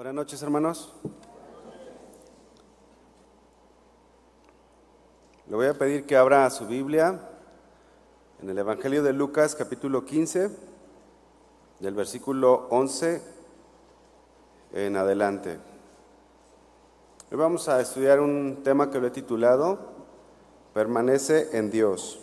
[0.00, 0.94] Buenas noches, hermanos.
[5.46, 7.20] Le voy a pedir que abra su Biblia
[8.40, 10.56] en el Evangelio de Lucas, capítulo 15,
[11.80, 13.20] del versículo 11
[14.72, 15.58] en adelante.
[17.30, 19.80] Hoy vamos a estudiar un tema que lo he titulado
[20.72, 22.18] Permanece en Dios.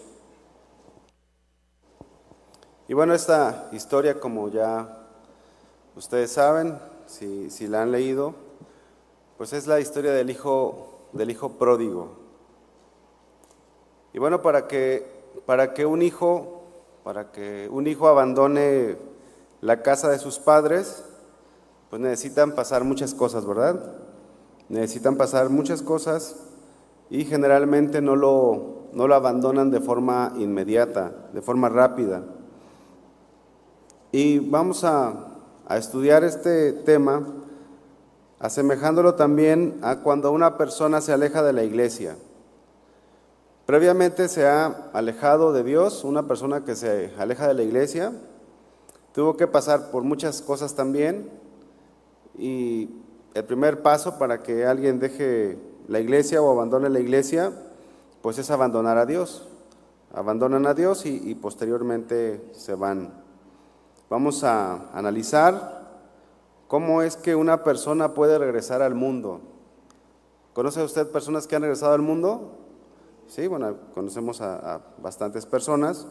[2.87, 5.05] Y bueno, esta historia, como ya
[5.95, 8.35] ustedes saben, si, si la han leído,
[9.37, 12.09] pues es la historia del hijo, del hijo pródigo.
[14.13, 15.05] Y bueno, para que,
[15.45, 16.63] para que un hijo,
[17.03, 18.97] para que un hijo abandone
[19.61, 21.03] la casa de sus padres,
[21.89, 23.95] pues necesitan pasar muchas cosas, ¿verdad?
[24.69, 26.35] Necesitan pasar muchas cosas
[27.09, 32.23] y generalmente no lo, no lo abandonan de forma inmediata, de forma rápida.
[34.11, 35.26] Y vamos a,
[35.67, 37.27] a estudiar este tema,
[38.39, 42.15] asemejándolo también a cuando una persona se aleja de la iglesia.
[43.65, 48.13] Previamente se ha alejado de Dios, una persona que se aleja de la iglesia,
[49.11, 51.29] tuvo que pasar por muchas cosas también
[52.37, 52.89] y
[53.33, 57.51] el primer paso para que alguien deje la iglesia o abandone la iglesia,
[58.21, 59.47] pues es abandonar a Dios.
[60.13, 63.26] Abandonan a Dios y, posteriormente se van.
[64.09, 65.77] Vamos a analizar
[66.67, 69.41] cómo es que una persona puede regresar al mundo.
[70.53, 72.53] ¿Conoce usted personas que han regresado al mundo?
[73.27, 76.07] Sí, bueno, conocemos a, bastantes personas,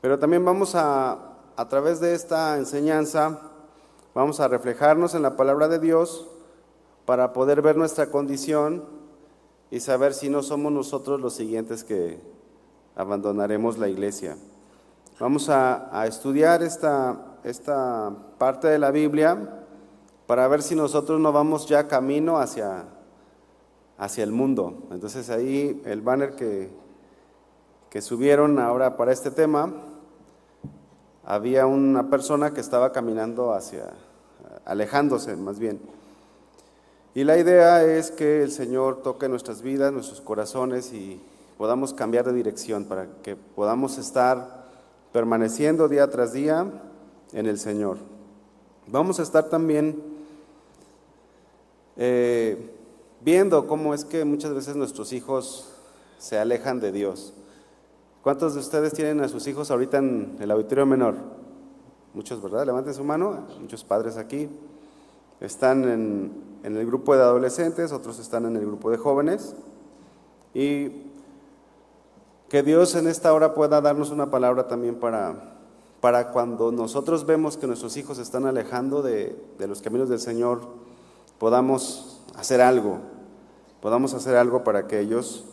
[0.00, 1.18] pero también vamos a,
[1.56, 3.38] a través de esta enseñanza,
[4.14, 6.26] vamos a reflejarnos en la palabra de Dios
[7.04, 8.84] para poder ver nuestra condición
[9.70, 12.18] y saber si no somos nosotros los siguientes que
[12.96, 14.36] abandonaremos la iglesia.
[15.22, 19.38] Vamos a, estudiar esta, esta parte de la Biblia
[20.26, 22.86] para ver si nosotros no vamos ya camino hacia,
[23.98, 24.88] hacia el mundo.
[24.90, 26.70] Entonces ahí el banner que,
[27.88, 29.72] que subieron ahora para este tema,
[31.24, 33.90] había una persona que estaba caminando hacia,
[34.64, 35.80] alejándose más bien.
[37.14, 41.22] Y la idea es que el Señor toque nuestras vidas, nuestros corazones y
[41.58, 44.61] podamos cambiar de dirección para que podamos estar
[45.12, 46.66] permaneciendo día tras día
[47.32, 47.98] en el Señor.
[48.86, 50.02] Vamos a estar también
[51.96, 52.70] eh,
[53.20, 55.68] viendo cómo es que muchas veces nuestros hijos
[56.18, 57.34] se alejan de Dios.
[58.22, 61.14] ¿Cuántos de ustedes tienen a sus hijos ahorita en el auditorio menor?
[62.14, 62.66] Muchos, ¿verdad?
[62.66, 64.48] Levanten su mano, muchos padres aquí.
[65.40, 69.56] Están en, en el grupo de adolescentes, otros están en el grupo de jóvenes.
[70.54, 71.11] Y
[72.52, 75.54] que Dios en esta hora pueda darnos una palabra también para,
[76.02, 80.60] para cuando nosotros vemos que nuestros hijos se están alejando de, los caminos del Señor,
[81.38, 82.98] podamos hacer algo,
[83.80, 85.46] podamos hacer algo para que ellos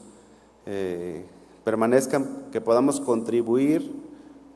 [0.65, 1.25] eh,
[1.63, 3.95] permanezcan, que podamos contribuir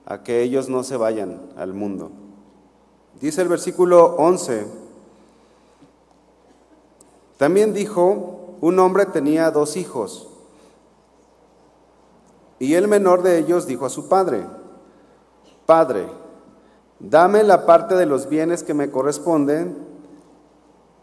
[0.05, 2.11] a que ellos no se vayan al mundo.
[3.21, 4.67] Dice el versículo 11,
[7.37, 10.27] también dijo, un hombre tenía dos hijos.
[12.63, 14.45] Y el menor de ellos dijo a su padre,
[15.65, 16.07] Padre,
[16.97, 19.75] dame la parte de los bienes que me corresponden.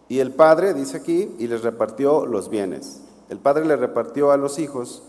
[0.09, 3.03] Y el padre, dice aquí, y les repartió los bienes.
[3.28, 5.03] El padre le repartió a los hijos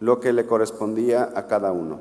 [0.00, 2.00] lo que le correspondía a cada uno.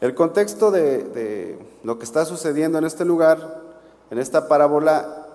[0.00, 3.64] El contexto de, de lo que está sucediendo en este lugar,
[4.12, 5.26] en esta parábola,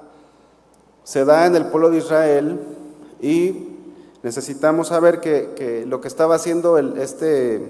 [1.04, 2.62] se da en el pueblo de Israel
[3.20, 3.71] y
[4.24, 7.62] necesitamos saber que, lo que estaba haciendo el, este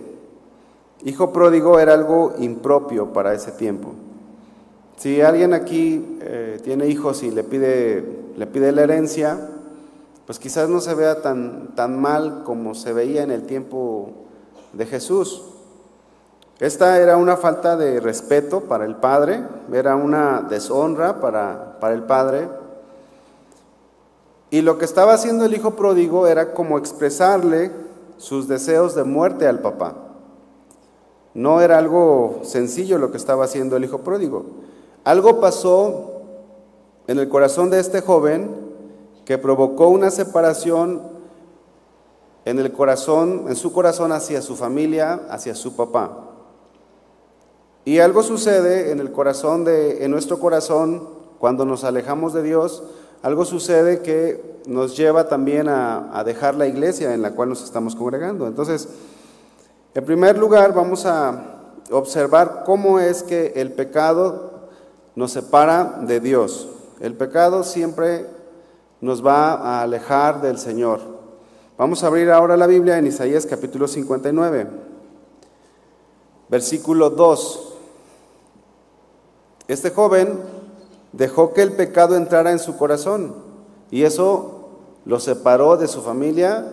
[1.03, 3.93] hijo pródigo era algo impropio para ese tiempo.
[4.97, 8.03] Si alguien aquí eh, tiene hijos y le pide,
[8.37, 9.49] le pide la herencia,
[10.27, 14.11] pues quizás no se vea tan, tan mal como se veía en el tiempo
[14.73, 15.43] de Jesús.
[16.59, 22.03] Esta era una falta de respeto para el Padre, era una deshonra para, para el
[22.03, 22.47] Padre,
[24.51, 27.71] y lo que estaba haciendo el hijo pródigo era como expresarle
[28.17, 29.95] sus deseos de muerte al papá.
[31.33, 34.45] No era algo sencillo lo que estaba haciendo el hijo pródigo.
[35.05, 36.21] Algo pasó
[37.07, 38.53] en el corazón de este joven
[39.23, 41.01] que provocó una separación
[42.43, 46.27] en el corazón, en su corazón hacia su familia, hacia su papá.
[47.85, 51.07] Y algo sucede en el corazón de en nuestro corazón
[51.39, 52.83] cuando nos alejamos de Dios,
[53.21, 57.95] algo sucede que nos lleva también a, dejar la iglesia en la cual nos estamos
[57.95, 58.47] congregando.
[58.47, 58.89] Entonces,
[59.93, 61.59] en primer lugar, vamos a
[61.91, 64.69] observar cómo es que el pecado
[65.15, 66.67] nos separa de Dios.
[66.99, 68.25] El pecado siempre
[69.01, 70.99] nos va a alejar del Señor.
[71.77, 74.67] Vamos a abrir ahora la Biblia en Isaías capítulo 59,
[76.49, 77.73] versículo 2.
[79.67, 80.39] Este joven
[81.11, 83.35] dejó que el pecado entrara en su corazón
[83.89, 84.69] y eso
[85.05, 86.65] lo separó de su familia,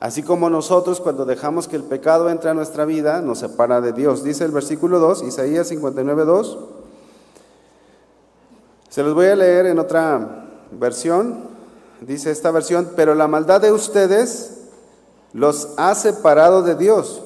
[0.00, 3.92] así como nosotros cuando dejamos que el pecado entre a nuestra vida nos separa de
[3.92, 4.22] Dios.
[4.22, 6.58] Dice el versículo 2, Isaías 59, 2.
[8.88, 11.48] Se los voy a leer en otra versión
[12.00, 14.58] dice esta versión, pero la maldad de ustedes
[15.32, 17.22] los ha separado de Dios.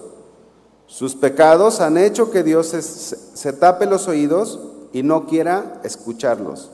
[0.86, 4.60] Sus pecados han hecho que Dios se, tape los oídos
[4.92, 6.70] y no quiera escucharlos.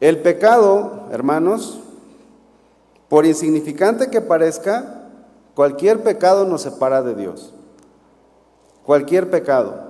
[0.00, 1.80] El pecado, hermanos,
[3.08, 5.08] por insignificante que parezca,
[5.54, 7.54] cualquier pecado nos separa de Dios.
[8.84, 9.88] Cualquier pecado.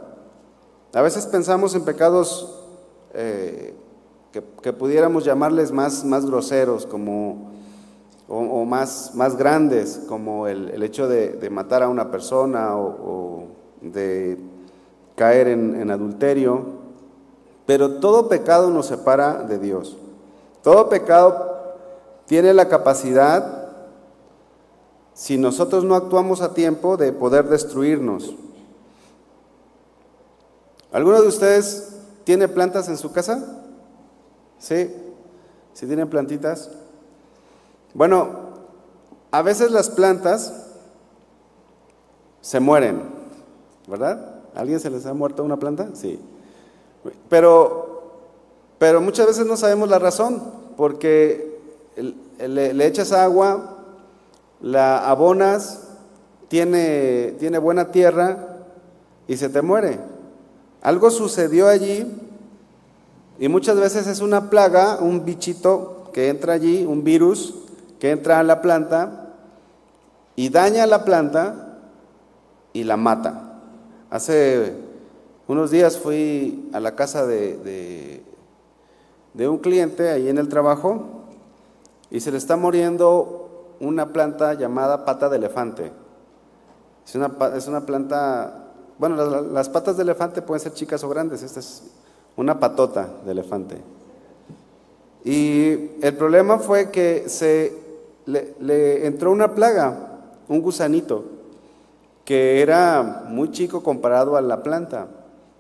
[0.95, 2.65] A veces pensamos en pecados
[3.13, 3.75] eh,
[4.33, 7.51] que, pudiéramos llamarles más, más groseros como,
[8.29, 13.47] o, más, más grandes, como el, hecho de, matar a una persona o,
[13.81, 14.39] de
[15.19, 16.79] caer en, adulterio.
[17.67, 19.99] Pero todo pecado nos separa de Dios.
[20.63, 21.77] Todo pecado
[22.25, 23.69] tiene la capacidad,
[25.13, 28.35] si nosotros no actuamos a tiempo, de poder destruirnos.
[30.93, 33.45] ¿Alguno de ustedes tiene plantas en su casa?
[34.59, 34.91] ¿Sí?
[35.75, 36.71] ¿Sí tienen plantitas?
[37.93, 38.29] Bueno,
[39.31, 40.69] a veces las plantas
[42.41, 43.03] se mueren,
[43.87, 44.38] ¿verdad?
[44.55, 45.91] ¿Alguien se les ha muerto una planta?
[45.95, 46.19] Sí.
[47.29, 48.13] Pero,
[48.79, 50.43] pero muchas veces no sabemos la razón,
[50.77, 51.59] porque
[52.39, 53.77] le, echas agua,
[54.61, 55.89] la abonas,
[56.49, 58.59] tiene, tiene buena tierra
[59.27, 59.99] y se te muere.
[60.83, 62.07] Algo sucedió allí
[63.39, 67.55] y muchas veces es una plaga, un bichito que entra allí, un virus
[67.99, 69.35] que entra a la planta
[70.37, 71.79] y daña a la planta
[72.73, 73.48] y la mata.
[74.11, 74.73] Hace
[75.47, 78.23] unos días fui a la casa de,
[79.35, 81.25] de, un cliente ahí en el trabajo
[82.11, 85.93] y se le está muriendo una planta llamada pata de elefante.
[87.07, 91.43] Es una, es una planta, bueno, las, patas de elefante pueden ser chicas o grandes,
[91.43, 91.83] esta es
[92.37, 93.77] una patota de elefante.
[95.25, 97.77] Y el problema fue que se
[98.27, 100.19] le, entró una plaga,
[100.49, 101.25] un gusanito,
[102.29, 105.07] que era muy chico comparado a la planta,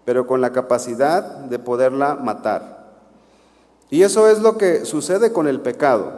[0.04, 2.90] pero con la capacidad de poderla matar.
[3.88, 6.12] Y eso es lo que sucede con el pecado.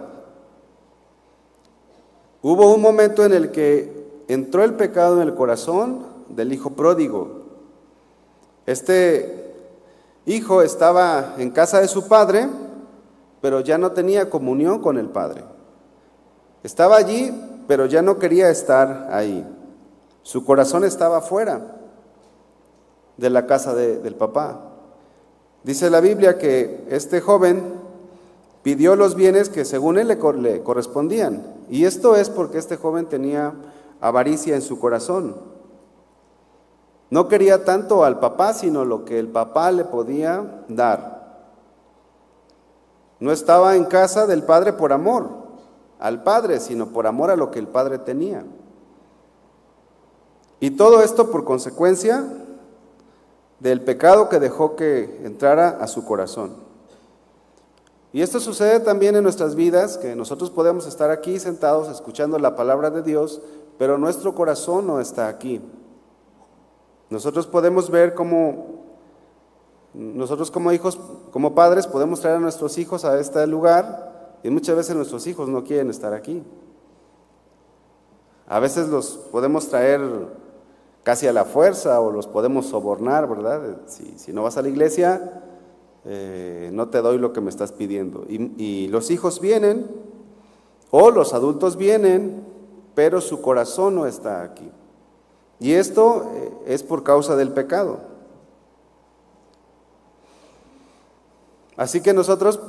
[2.42, 7.44] Hubo un momento en el que entró el pecado en el corazón del hijo pródigo.
[8.66, 9.54] Este
[10.26, 12.48] hijo estaba en casa de su padre,
[13.40, 15.44] pero ya no tenía comunión con el padre.
[16.64, 17.32] Estaba allí,
[17.68, 19.46] pero ya no quería estar ahí.
[20.22, 21.76] Su corazón estaba fuera
[23.16, 24.60] de la casa del papá.
[25.62, 27.74] Dice la Biblia que este joven
[28.62, 30.18] pidió los bienes que según él le
[30.62, 31.42] correspondían.
[31.68, 33.54] Y esto es porque este joven tenía
[34.00, 35.36] avaricia en su corazón.
[37.10, 41.20] No quería tanto al papá, sino lo que el papá le podía dar.
[43.18, 45.40] No estaba en casa del padre por amor
[46.00, 48.42] al padre, sino por amor a lo que el padre tenía.
[50.60, 52.24] Y todo esto por consecuencia
[53.60, 56.54] del pecado que dejó que entrara a su corazón.
[58.12, 62.56] Y esto sucede también en nuestras vidas, que nosotros podemos estar aquí sentados escuchando la
[62.56, 63.40] palabra de Dios,
[63.78, 65.60] pero nuestro corazón no está aquí.
[67.08, 68.80] Nosotros podemos ver cómo
[69.94, 70.98] nosotros como hijos,
[71.32, 75.48] como padres, podemos traer a nuestros hijos a este lugar y muchas veces nuestros hijos
[75.48, 76.42] no quieren estar aquí.
[78.46, 80.00] A veces los podemos traer
[81.02, 83.78] casi a la fuerza o los podemos sobornar, ¿verdad?
[83.86, 85.42] Si, no vas a la iglesia,
[86.04, 88.24] eh, no te doy lo que me estás pidiendo.
[88.28, 89.86] y los hijos vienen
[90.90, 92.44] o los adultos vienen,
[92.94, 94.70] pero su corazón no está aquí.
[95.60, 98.00] Y esto eh, es por causa del pecado.
[101.76, 102.60] Así que nosotros,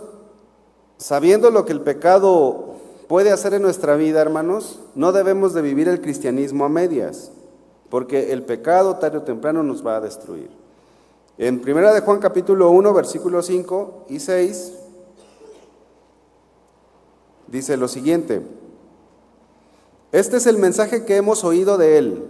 [0.98, 2.76] sabiendo lo que el pecado
[3.08, 7.32] puede hacer en nuestra vida, hermanos, no debemos de vivir el cristianismo a medias,
[7.92, 10.50] porque el pecado tarde o temprano nos va a destruir.
[11.38, 14.74] En Primera de Juan capítulo 1, versículos 5 y 6,
[17.48, 18.42] dice lo siguiente,
[20.14, 22.26] este es el mensaje que hemos oído de él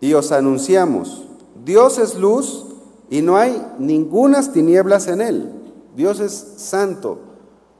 [0.00, 1.24] y os anunciamos,
[1.64, 2.64] Dios es luz
[3.10, 5.52] y no hay ningunas tinieblas en él.
[5.96, 7.18] Dios es santo.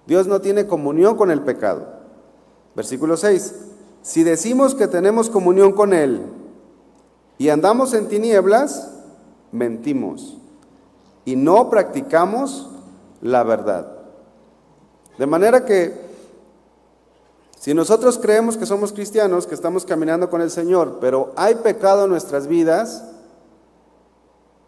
[0.09, 1.87] Dios no tiene comunión con el pecado.
[2.75, 3.55] Versículo 6.
[4.03, 6.23] Si decimos que tenemos comunión con Él
[7.39, 8.91] y andamos en tinieblas,
[9.53, 10.37] mentimos
[11.25, 12.69] y no practicamos
[13.23, 13.93] la verdad.
[15.19, 16.09] De manera que
[17.59, 22.05] si nosotros creemos que somos cristianos, que estamos caminando con el Señor, pero hay pecado
[22.05, 23.05] en nuestras vidas,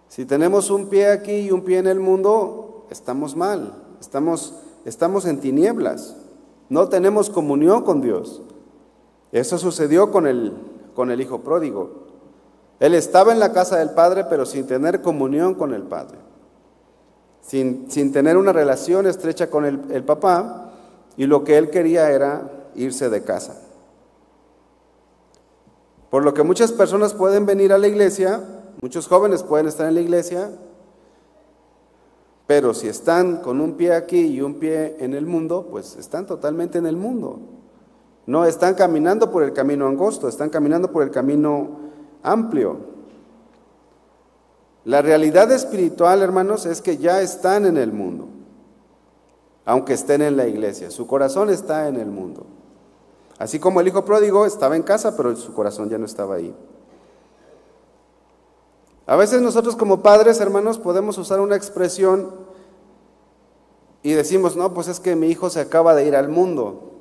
[0.08, 5.24] si tenemos un pie aquí y un pie en el mundo, estamos mal, estamos, estamos
[5.24, 6.16] en tinieblas,
[6.68, 8.42] no tenemos comunión con Dios.
[9.30, 10.52] Eso sucedió con el,
[10.94, 12.09] con el hijo pródigo.
[12.80, 16.18] Él estaba en la casa del Padre, pero sin tener comunión con el Padre,
[17.42, 20.72] sin, sin tener una relación estrecha con el, el papá,
[21.16, 23.60] y lo que él quería era irse de casa.
[26.08, 28.40] Por lo que muchas personas pueden venir a la iglesia,
[28.80, 30.50] muchos jóvenes pueden estar en la iglesia,
[32.46, 36.26] pero si están con un pie aquí y un pie en el mundo, pues están
[36.26, 37.38] totalmente en el mundo.
[38.26, 41.89] No están caminando por el camino angosto, están caminando por el camino
[42.22, 42.78] amplio.
[44.84, 48.28] La realidad espiritual, hermanos, es que ya están en el mundo,
[49.64, 50.90] aunque estén en la iglesia.
[50.90, 52.46] Su corazón está en el mundo.
[53.38, 56.54] Así como el hijo pródigo estaba en casa, pero su corazón ya no estaba ahí.
[59.06, 62.30] A veces nosotros como padres, hermanos, podemos usar una expresión
[64.02, 66.92] y decimos, no, pues es que mi hijo se acaba de ir al mundo.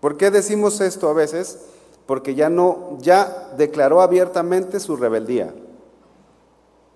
[0.00, 1.58] ¿Por qué decimos esto a veces?
[2.06, 5.54] Porque ya no, ya declaró abiertamente su rebeldía.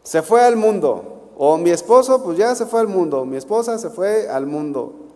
[0.03, 1.31] Se fue al mundo.
[1.39, 3.25] O mi esposo, pues ya se fue al mundo.
[3.25, 5.07] Mi esposa se fue al mundo.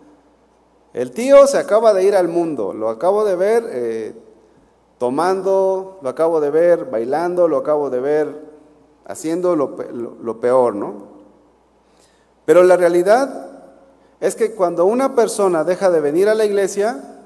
[0.93, 4.15] El tío se acaba de ir al mundo, lo acabo de ver eh,
[4.99, 8.51] tomando, lo acabo de ver bailando, lo acabo de ver
[9.05, 9.77] haciendo lo,
[10.21, 11.11] lo peor, ¿no?
[12.45, 13.51] Pero la realidad
[14.19, 17.20] es que cuando una persona deja de venir a la iglesia,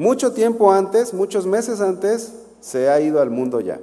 [0.00, 3.80] mucho tiempo antes, muchos meses antes, se ha ido al mundo ya.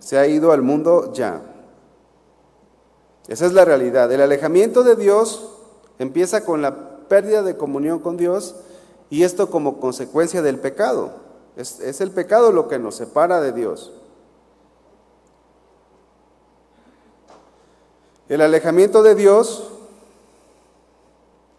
[0.00, 1.42] Se ha ido al mundo ya.
[3.28, 4.10] Esa es la realidad.
[4.10, 5.56] El alejamiento de Dios
[5.98, 6.74] Empieza con la
[7.08, 8.56] pérdida de comunión con Dios
[9.08, 11.10] y esto como consecuencia del pecado.
[11.56, 13.92] Es, el pecado lo que nos separa de Dios.
[18.28, 19.70] El alejamiento de Dios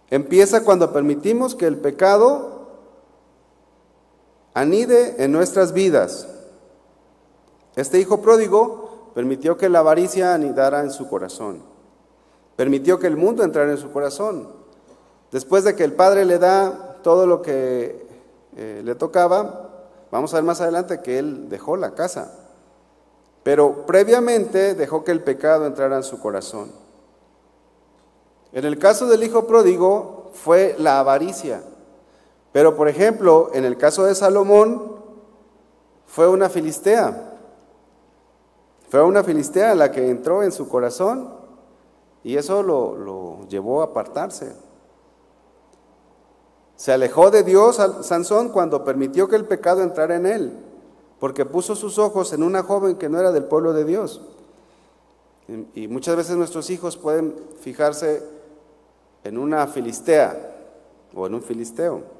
[0.09, 2.56] empieza cuando permitimos que el pecado
[4.57, 6.27] anide en nuestras vidas.
[7.75, 11.61] Este hijo pródigo permitió que la avaricia anidara en su corazón.
[12.55, 14.49] Permitió que el mundo entrara en su corazón.
[15.31, 18.07] Después de que el Padre le da todo lo que
[18.55, 19.69] eh, le tocaba,
[20.09, 22.33] vamos a ver más adelante que él dejó la casa.
[23.43, 26.71] Pero previamente dejó que el pecado entrara en su corazón.
[28.53, 31.61] En el caso del hijo pródigo fue la avaricia.
[32.57, 34.95] Pero por ejemplo, en el caso de Salomón
[36.07, 37.35] fue una filistea.
[38.89, 41.35] Fue una filistea la que entró en su corazón
[42.23, 44.55] y eso lo, llevó a apartarse.
[46.75, 50.57] Se alejó de Dios Sansón cuando permitió que el pecado entrara en él,
[51.19, 54.19] porque puso sus ojos en una joven que no era del pueblo de Dios.
[55.75, 58.23] Y muchas veces nuestros hijos pueden fijarse
[59.23, 60.55] en una filistea
[61.13, 62.16] o en un filisteo.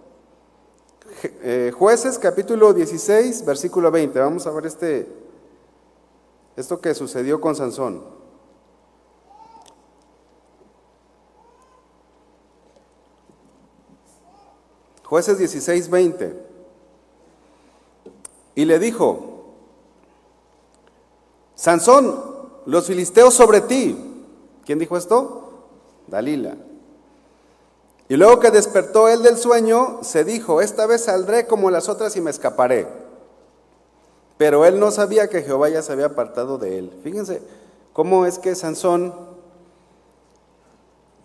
[1.24, 4.20] Eh, jueces capítulo 16, versículo 20.
[4.20, 5.08] Vamos a ver este,
[6.56, 8.04] esto que sucedió con Sansón.
[15.04, 16.46] Jueces 16, 20.
[18.56, 19.54] Y le dijo,
[21.56, 22.16] Sansón,
[22.66, 23.98] los filisteos sobre ti.
[24.66, 25.64] ¿Quién dijo esto?
[26.08, 26.58] Dalila.
[28.10, 32.16] Y luego que despertó él del sueño, se dijo, esta vez saldré como las otras
[32.16, 32.88] y me escaparé.
[34.38, 37.00] Pero él no sabía que Jehová ya se había apartado de él.
[37.04, 37.42] Fíjense
[37.92, 39.14] cómo es que Sansón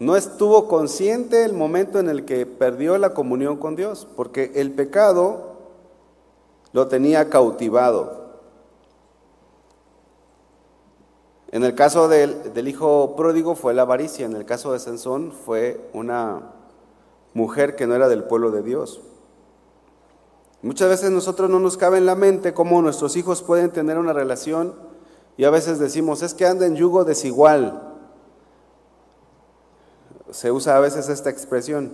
[0.01, 4.73] no estuvo consciente el momento en el que perdió la comunión con Dios, porque el
[4.73, 5.53] pecado
[6.73, 8.23] lo tenía cautivado.
[11.53, 15.31] En el caso del, del, hijo pródigo fue la avaricia, en el caso de Sansón
[15.31, 16.41] fue una
[17.35, 19.01] mujer que no era del pueblo de Dios.
[20.63, 24.13] Muchas veces nosotros no nos cabe en la mente cómo nuestros hijos pueden tener una
[24.13, 24.75] relación
[25.37, 27.93] y a veces decimos, es que anda en yugo desigual
[30.33, 31.93] se usa a veces esta expresión,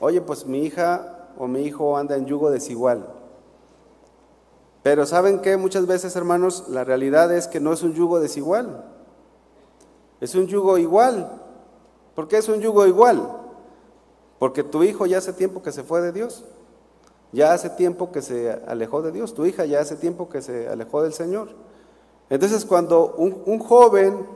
[0.00, 3.06] oye, pues mi hija o mi hijo anda en yugo desigual.
[4.82, 5.56] Pero ¿saben qué?
[5.56, 8.84] Muchas veces, hermanos, la realidad es que no es un yugo desigual,
[10.20, 11.40] es un yugo igual.
[12.14, 13.39] ¿Por qué es un yugo igual?
[14.40, 16.44] Porque tu hijo ya hace tiempo que se fue de Dios.
[17.30, 19.34] Ya hace tiempo que se alejó de Dios.
[19.34, 21.50] Tu hija ya hace tiempo que se alejó del Señor.
[22.30, 24.26] Entonces cuando un, joven,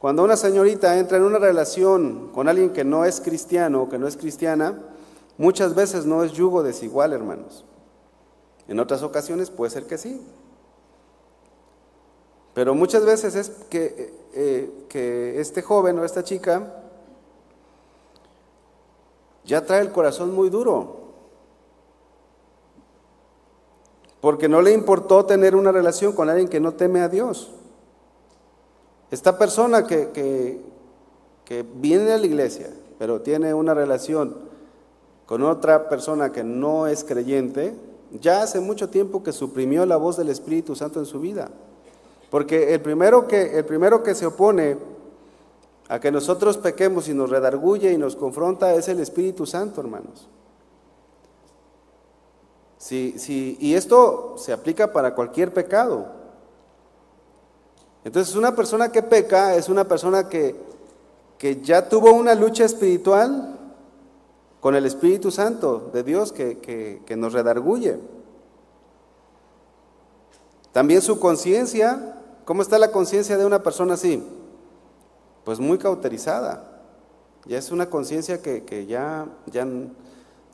[0.00, 3.96] cuando una señorita entra en una relación con alguien que no es cristiano o que
[3.96, 4.76] no es cristiana,
[5.36, 7.64] muchas veces no es yugo desigual, hermanos.
[8.66, 10.20] En otras ocasiones puede ser que sí.
[12.54, 16.87] Pero muchas veces es que, eh, que este joven o esta chica
[19.48, 20.98] ya trae el corazón muy duro.
[24.20, 27.50] Porque no le importó tener una relación con alguien que no teme a Dios.
[29.10, 30.10] Esta persona que,
[31.44, 34.36] que, viene a la iglesia, pero tiene una relación
[35.24, 37.74] con otra persona que no es creyente,
[38.20, 41.48] ya hace mucho tiempo que suprimió la voz del Espíritu Santo en su vida.
[42.28, 44.76] Porque el primero que, el primero que se opone
[45.88, 50.28] a que nosotros pequemos y nos redarguye y nos confronta es el Espíritu Santo, hermanos.
[52.76, 56.06] Sí, y esto se aplica para cualquier pecado.
[58.04, 60.54] Entonces, una persona que peca es una persona que,
[61.38, 63.58] que ya tuvo una lucha espiritual
[64.60, 66.58] con el Espíritu Santo de Dios que,
[67.04, 67.98] que nos redarguye.
[70.72, 74.22] También su conciencia, ¿cómo está la conciencia de una persona así?
[75.48, 76.62] Pues muy cauterizada.
[77.46, 79.66] Ya es una conciencia que, que ya, ya,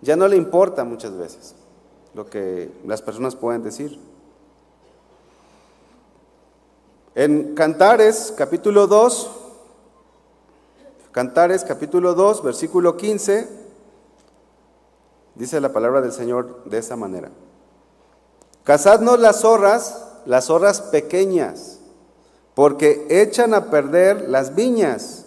[0.01, 1.57] ya no le importa muchas veces
[2.15, 3.99] lo que las personas pueden decir.
[7.17, 9.31] En Cantares capítulo 2,
[11.11, 13.49] Cantares capítulo 2, versículo 15,
[15.35, 17.33] dice la palabra del Señor de esa manera.
[18.63, 21.74] Cazadnos las zorras, las zorras pequeñas,
[22.55, 25.25] porque echan a perder las viñas,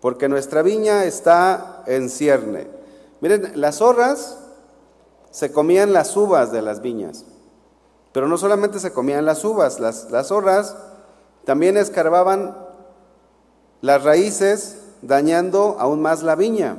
[0.00, 2.68] porque nuestra viña está en cierne.
[3.20, 4.38] Miren, las zorras
[5.30, 7.24] se comían las uvas de las viñas.
[8.12, 10.76] Pero no solamente se comían las uvas, las, zorras
[11.44, 12.56] también escarbaban
[13.80, 16.78] las raíces, dañando aún más la viña.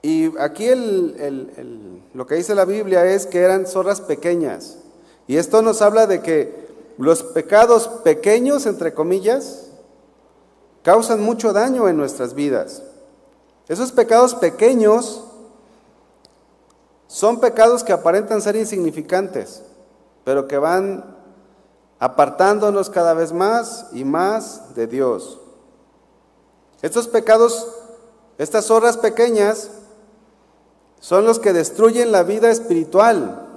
[0.00, 0.68] Y aquí
[2.14, 4.78] lo que dice la Biblia es que eran zorras pequeñas.
[5.26, 6.61] Y esto nos habla de que
[6.98, 9.70] los pecados pequeños, entre comillas,
[10.82, 12.82] causan mucho daño en nuestras vidas.
[13.68, 15.24] Esos pecados pequeños
[17.06, 19.62] son pecados que aparentan ser insignificantes,
[20.24, 21.16] pero que van
[21.98, 25.38] apartándonos cada vez más y más de Dios.
[26.80, 27.68] Estos pecados,
[28.38, 29.70] estas horas pequeñas,
[31.00, 33.48] son los que destruyen la vida espiritual.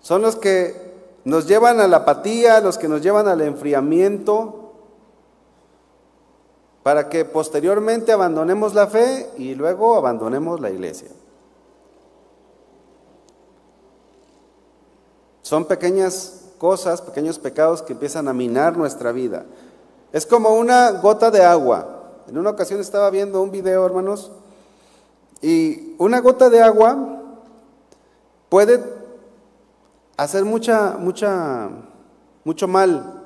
[0.00, 0.83] Son los que
[1.24, 4.72] nos llevan a la apatía, los que nos llevan al enfriamiento,
[6.82, 11.08] para que posteriormente abandonemos la fe y luego abandonemos la iglesia.
[15.40, 19.44] Son pequeñas cosas, pequeños pecados que empiezan a minar nuestra vida.
[20.12, 22.02] Es como una gota de agua.
[22.28, 24.30] En una ocasión estaba viendo un video, hermanos,
[25.40, 27.22] y una gota de agua
[28.48, 28.78] puede
[30.16, 31.68] hacer mucha, mucha,
[32.44, 33.22] mucho mal.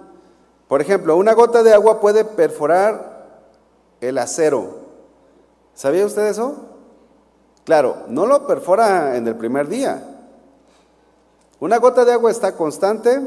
[0.69, 3.43] Por ejemplo, una gota de agua puede perforar
[4.01, 4.89] el acero.
[5.75, 6.57] ¿Sabía usted eso?
[7.65, 10.03] Claro, no lo perfora en el primer día,
[11.61, 13.21] una gota de agua está constante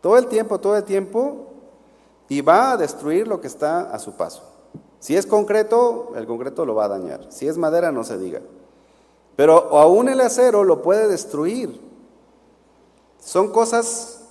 [0.00, 1.46] todo el tiempo, todo el tiempo,
[2.28, 4.42] y va a destruir lo que está a su paso.
[4.98, 7.26] Si es concreto, el concreto lo va a dañar.
[7.28, 8.40] Si es madera, no se diga.
[9.38, 11.80] Pero aún el acero lo puede destruir.
[13.20, 14.24] Son cosas,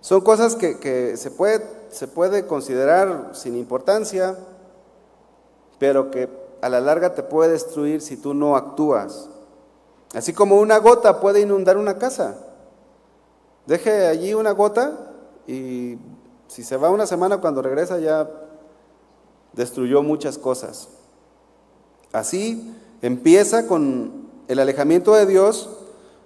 [0.00, 4.38] son cosas que, que se, puede, se puede considerar sin importancia,
[5.78, 6.30] pero que
[6.62, 9.28] a la larga te puede destruir si tú no actúas.
[10.14, 12.38] Así como una gota puede inundar una casa.
[13.66, 15.12] Deje allí una gota
[15.46, 15.98] y
[16.46, 18.26] si se va una semana cuando regresa ya
[19.52, 20.88] destruyó muchas cosas.
[22.12, 24.17] Así empieza con
[24.48, 25.68] el alejamiento de Dios,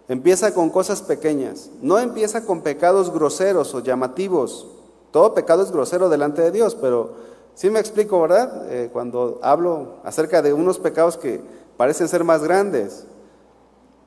[0.09, 4.67] empieza con cosas pequeñas, no empieza con pecados groseros o llamativos.
[5.11, 7.11] Todo pecado es grosero delante de Dios, pero
[7.55, 8.73] sí me explico, ¿verdad?
[8.73, 11.41] Eh, cuando hablo acerca de unos pecados que
[11.77, 13.05] parecen ser más grandes.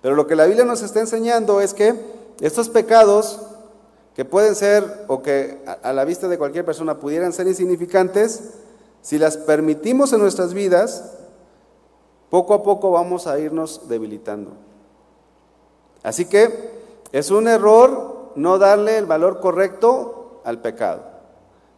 [0.01, 1.95] Pero lo que la Biblia nos está enseñando es que
[2.39, 3.41] estos pecados,
[4.15, 8.41] que pueden ser o que a la vista de cualquier persona pudieran ser insignificantes,
[9.01, 11.12] si las permitimos en nuestras vidas,
[12.36, 14.52] poco a poco vamos a irnos debilitando.
[16.04, 16.69] Así que
[17.13, 21.04] es un error no darle el valor correcto al pecado.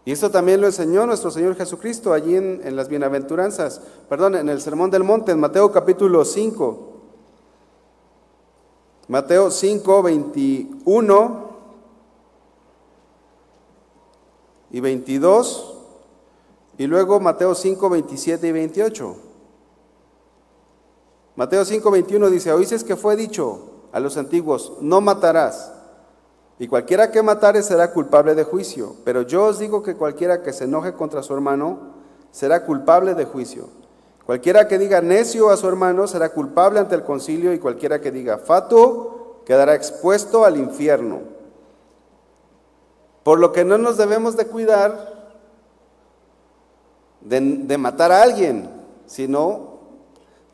[0.04, 4.60] Y esto también lo enseñó nuestro Señor Jesucristo allí en, las bienaventuranzas, perdón, en el
[4.60, 6.94] Sermón del Monte, en Mateo capítulo 5.
[9.10, 11.50] Mateo 5, 21
[14.72, 15.78] y 22,
[16.80, 19.27] y luego Mateo 5, 27 y 28.
[21.38, 23.60] Mateo 5, 21 dice, oíces que fue dicho
[23.92, 25.72] a los antiguos, no matarás,
[26.58, 30.52] y cualquiera que matare será culpable de juicio, pero yo os digo que cualquiera que
[30.52, 31.94] se enoje contra su hermano
[32.32, 33.70] será culpable de juicio.
[34.26, 38.12] Cualquiera que diga necio a su hermano será culpable ante el concilio, y cualquiera que
[38.12, 41.20] diga fatuo quedará expuesto al infierno.
[43.22, 45.36] Por lo que no nos debemos de cuidar
[47.22, 48.72] de, de matar a alguien,
[49.06, 49.77] sino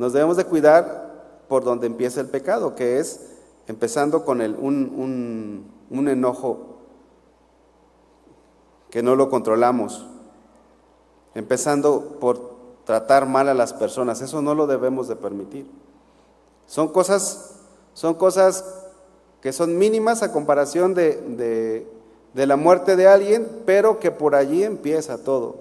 [0.04, 1.14] nos debemos de cuidar
[1.48, 3.22] por donde empieza el pecado, que es
[3.68, 6.80] empezando con el, un, un, enojo
[8.90, 10.06] que no lo controlamos,
[11.36, 12.52] empezando por
[12.84, 15.72] tratar mal a las personas, eso no lo debemos de permitir.
[16.68, 17.62] Son cosas,
[17.94, 18.66] son cosas
[19.40, 21.88] que son mínimas a comparación de,
[22.34, 25.56] de la muerte de alguien, pero que por allí empieza todo.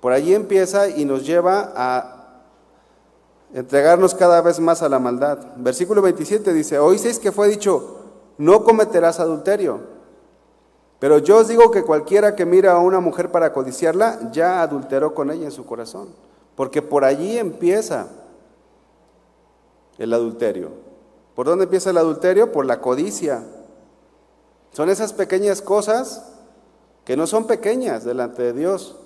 [0.00, 2.17] Por allí empieza y nos lleva a
[3.52, 5.38] entregarnos cada vez más a la maldad.
[5.56, 7.98] Versículo 27 dice, oísteis que fue dicho,
[8.38, 9.80] no cometerás adulterio.
[10.98, 15.14] Pero yo os digo que cualquiera que mira a una mujer para codiciarla, ya adulteró
[15.14, 16.08] con ella en su corazón.
[16.56, 18.08] Porque por allí empieza
[19.96, 20.70] el adulterio.
[21.36, 22.50] ¿Por dónde empieza el adulterio?
[22.50, 23.44] Por la codicia.
[24.72, 26.24] Son esas pequeñas cosas
[27.04, 28.96] que no son pequeñas delante de Dios,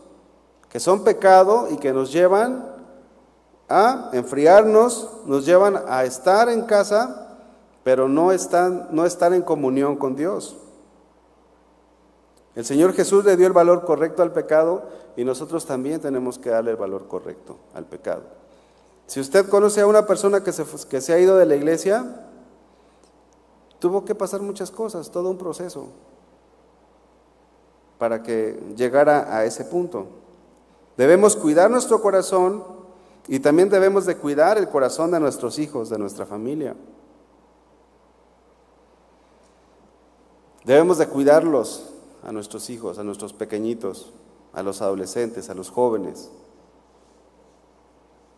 [0.71, 2.72] que son pecado y que nos llevan
[3.73, 7.39] a enfriarnos, nos llevan a estar en casa,
[7.83, 10.57] pero no están, no estar en comunión con Dios.
[12.55, 14.83] El Señor Jesús le dio el valor correcto al pecado
[15.17, 18.23] y nosotros también tenemos que darle el valor correcto al pecado.
[19.07, 22.27] Si usted conoce a una persona que se, que se ha ido de la iglesia,
[23.79, 25.89] tuvo que pasar muchas cosas, todo un proceso
[27.99, 30.07] para que llegara a ese punto.
[30.97, 32.82] Debemos cuidar nuestro corazón
[33.29, 36.75] y también debemos de cuidar el corazón de nuestros hijos, de nuestra familia.
[40.65, 44.13] Debemos de cuidarlos a nuestros hijos, a nuestros pequeñitos,
[44.53, 46.31] a los adolescentes, a los jóvenes.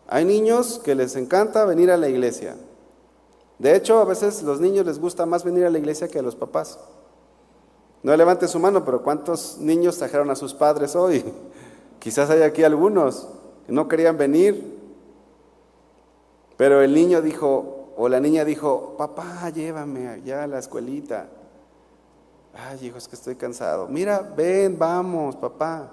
[0.07, 2.55] Hay niños que les encanta venir a la iglesia,
[3.57, 6.21] de hecho, a veces los niños les gusta más venir a la iglesia que a
[6.21, 6.77] los papás.
[8.03, 11.23] No levante su mano, pero ¿cuántos niños trajeron a sus padres hoy?
[11.99, 13.27] Quizás hay aquí algunos
[13.65, 14.74] que no querían venir,
[16.57, 21.27] pero el niño dijo, o la niña dijo, papá, llévame allá a la escuelita.
[22.53, 23.87] Ay, hijo, es que estoy cansado.
[23.87, 25.91] Mira, ven, vamos, papá.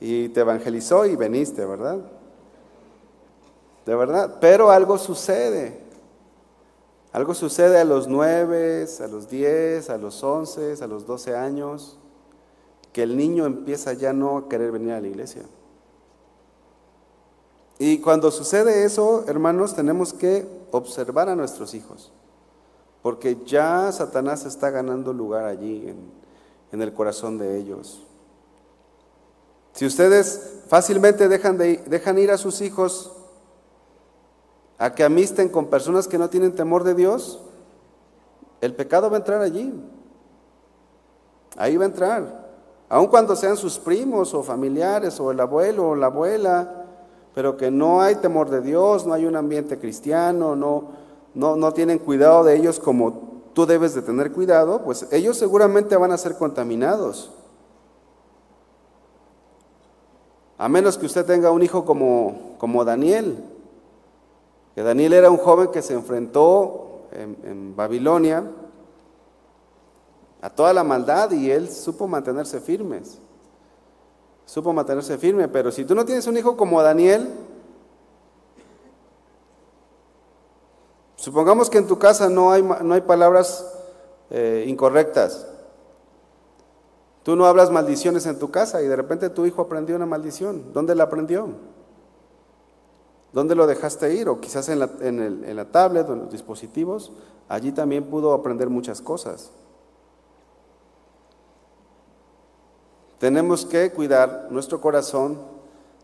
[0.00, 1.98] Y te evangelizó y veniste, ¿verdad?
[3.86, 4.38] De verdad.
[4.40, 5.84] Pero algo sucede.
[7.12, 11.96] Algo sucede a los nueve, a los diez, a los once, a los doce años,
[12.92, 15.42] que el niño empieza ya no a querer venir a la iglesia.
[17.86, 22.10] Y cuando sucede eso, hermanos, tenemos que observar a nuestros hijos,
[23.02, 25.94] porque ya Satanás está ganando lugar allí
[26.72, 28.02] en, el corazón de ellos.
[29.74, 33.12] Si ustedes fácilmente dejan, de, dejan ir a sus hijos
[34.78, 37.38] a que amisten con personas que no tienen temor de Dios,
[38.62, 39.74] el pecado va a entrar allí.
[41.58, 42.48] Ahí va a entrar.
[42.88, 46.83] Aun cuando sean sus primos o familiares o el abuelo o la abuela,
[47.34, 50.90] pero que no hay temor de Dios, no hay un ambiente cristiano, no,
[51.34, 55.96] no, no tienen cuidado de ellos como tú debes de tener cuidado, pues ellos seguramente
[55.96, 57.30] van a ser contaminados.
[60.58, 63.42] A menos que usted tenga un hijo como, como Daniel,
[64.74, 68.44] que Daniel era un joven que se enfrentó en, Babilonia
[70.40, 73.18] a toda la maldad y él supo mantenerse firmes.
[74.46, 77.28] Supo mantenerse firme, pero si tú no tienes un hijo como Daniel,
[81.16, 83.66] supongamos que en tu casa no hay, no hay palabras
[84.30, 85.46] eh, incorrectas.
[87.22, 90.74] Tú no hablas maldiciones en tu casa y de repente tu hijo aprendió una maldición.
[90.74, 91.48] ¿Dónde la aprendió?
[93.32, 94.28] ¿Dónde lo dejaste ir?
[94.28, 97.12] O quizás en la, en, en la tablet o en los dispositivos.
[97.48, 99.52] Allí también pudo aprender muchas cosas.
[103.24, 105.38] Tenemos que cuidar nuestro corazón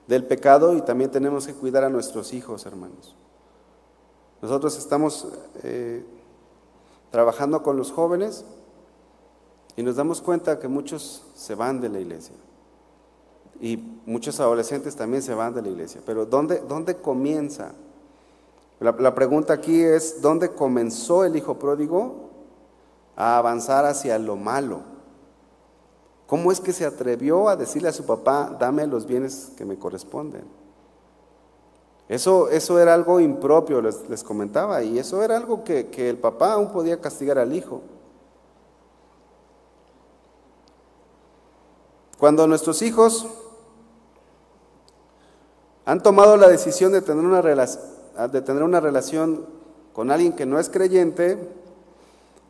[0.06, 3.14] del pecado y también tenemos que cuidar a nuestros hijos, hermanos.
[4.40, 5.28] Nosotros estamos
[5.62, 6.02] eh,
[7.10, 8.46] trabajando con los jóvenes
[9.76, 12.36] Y nos damos cuenta que muchos se van de la iglesia.
[13.60, 16.00] Y muchos adolescentes también se van de la iglesia.
[16.06, 17.72] Pero ¿dónde, dónde comienza?
[18.78, 22.30] La, la pregunta aquí es, ¿dónde comenzó el hijo pródigo
[23.14, 24.89] a avanzar hacia lo malo?
[26.30, 29.76] ¿Cómo es que se atrevió a decirle a su papá, dame los bienes que me
[29.76, 30.44] corresponden?
[32.08, 36.52] Eso, eso era algo impropio, les, comentaba, y eso era algo que, que el papá
[36.52, 37.82] aún podía castigar al hijo.
[42.16, 43.26] Cuando nuestros hijos
[45.84, 49.46] han tomado la decisión de tener una, de tener una relación
[49.92, 51.38] con alguien que no es creyente,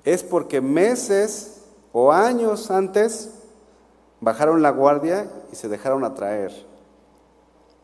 [0.05, 1.62] es porque meses
[1.95, 3.39] o años antes
[4.20, 6.52] bajaron la guardia y se dejaron atraer.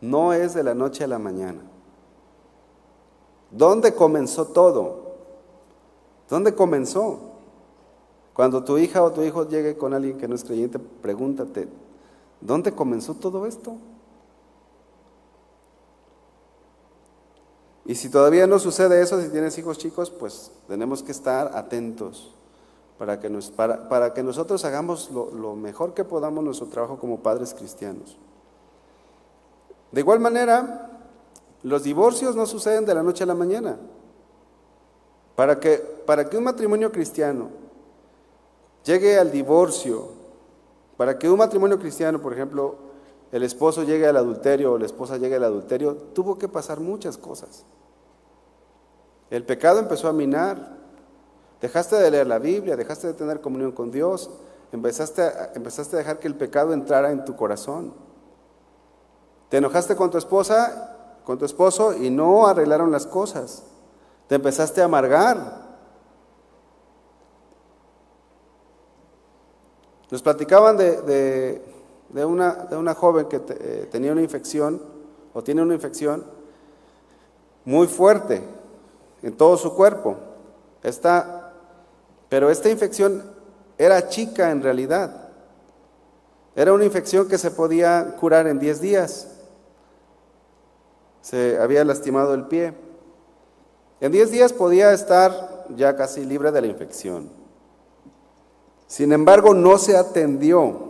[0.00, 1.62] No es de la noche a la mañana.
[3.50, 5.16] ¿Dónde comenzó todo?
[6.28, 7.18] ¿Dónde comenzó?
[8.34, 11.68] Cuando tu hija o tu hijo llegue con alguien que no es creyente, pregúntate,
[12.40, 13.76] ¿dónde comenzó todo esto?
[17.86, 22.34] Y si todavía no sucede eso, si tienes hijos chicos, pues tenemos que estar atentos
[22.98, 27.20] para que, nos, para, para que nosotros hagamos lo, mejor que podamos nuestro trabajo como
[27.20, 28.16] padres cristianos.
[29.92, 30.90] De igual manera,
[31.62, 33.78] los divorcios no suceden de la noche a la mañana.
[35.34, 37.50] Para que, para que un matrimonio cristiano
[38.84, 40.08] llegue al divorcio,
[40.96, 42.76] para que un matrimonio cristiano, por ejemplo,
[43.32, 47.18] el esposo llegue al adulterio o la esposa llegue al adulterio, tuvo que pasar muchas
[47.18, 47.64] cosas.
[49.28, 50.75] El pecado empezó a minar,
[51.60, 54.30] Dejaste de leer la Biblia, dejaste de tener comunión con Dios,
[54.72, 57.94] empezaste a, empezaste a dejar que el pecado entrara en tu corazón.
[59.48, 63.62] Te enojaste con tu esposa, con tu esposo y no arreglaron las cosas.
[64.28, 65.66] Te empezaste a amargar.
[70.10, 71.62] Nos platicaban de,
[72.14, 74.80] una, de una, joven que eh, tenía una infección
[75.34, 76.24] o tiene una infección
[77.64, 78.42] muy fuerte
[79.22, 80.16] en todo su cuerpo.
[80.82, 81.35] Esta
[82.28, 83.22] pero esta infección
[83.78, 85.26] era chica en realidad.
[86.54, 89.28] Era una infección que se podía curar en 10 días.
[91.20, 92.72] Se había lastimado el pie.
[94.00, 97.28] En 10 días podía estar ya casi libre de la infección.
[98.86, 100.86] Sin embargo, no se atendió.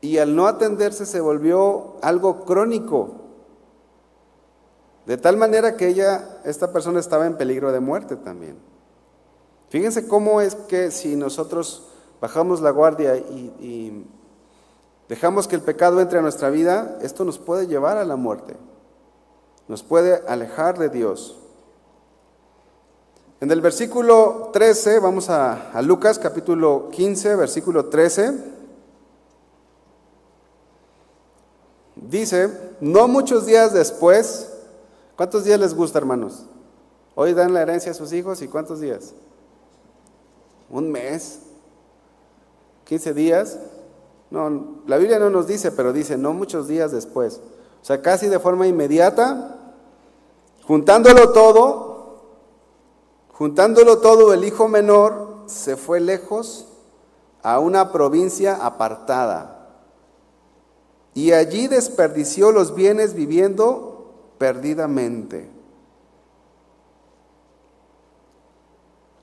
[0.00, 3.16] Y al no atenderse se volvió algo crónico.
[5.04, 8.69] De tal manera que ella, esta persona estaba en peligro de muerte también.
[9.70, 11.84] Fíjense cómo es que si nosotros
[12.20, 14.04] bajamos la guardia y,
[15.08, 18.56] dejamos que el pecado entre a nuestra vida, esto nos puede llevar a la muerte,
[19.68, 21.36] nos puede alejar de Dios.
[23.40, 28.38] En el versículo 13, vamos a, a Lucas capítulo 15, versículo 13,
[31.94, 34.52] dice, no muchos días después,
[35.16, 36.44] ¿cuántos días les gusta hermanos?
[37.14, 39.14] Hoy dan la herencia a sus hijos y cuántos días?
[40.70, 41.40] Un mes,
[42.84, 43.58] 15 días.
[44.30, 47.40] No, la Biblia no nos dice, pero dice no muchos días después.
[47.82, 49.56] O sea, casi de forma inmediata,
[50.66, 52.20] juntándolo todo,
[53.32, 56.66] juntándolo todo, el hijo menor se fue lejos
[57.42, 59.56] a una provincia apartada.
[61.14, 65.50] Y allí desperdició los bienes viviendo perdidamente.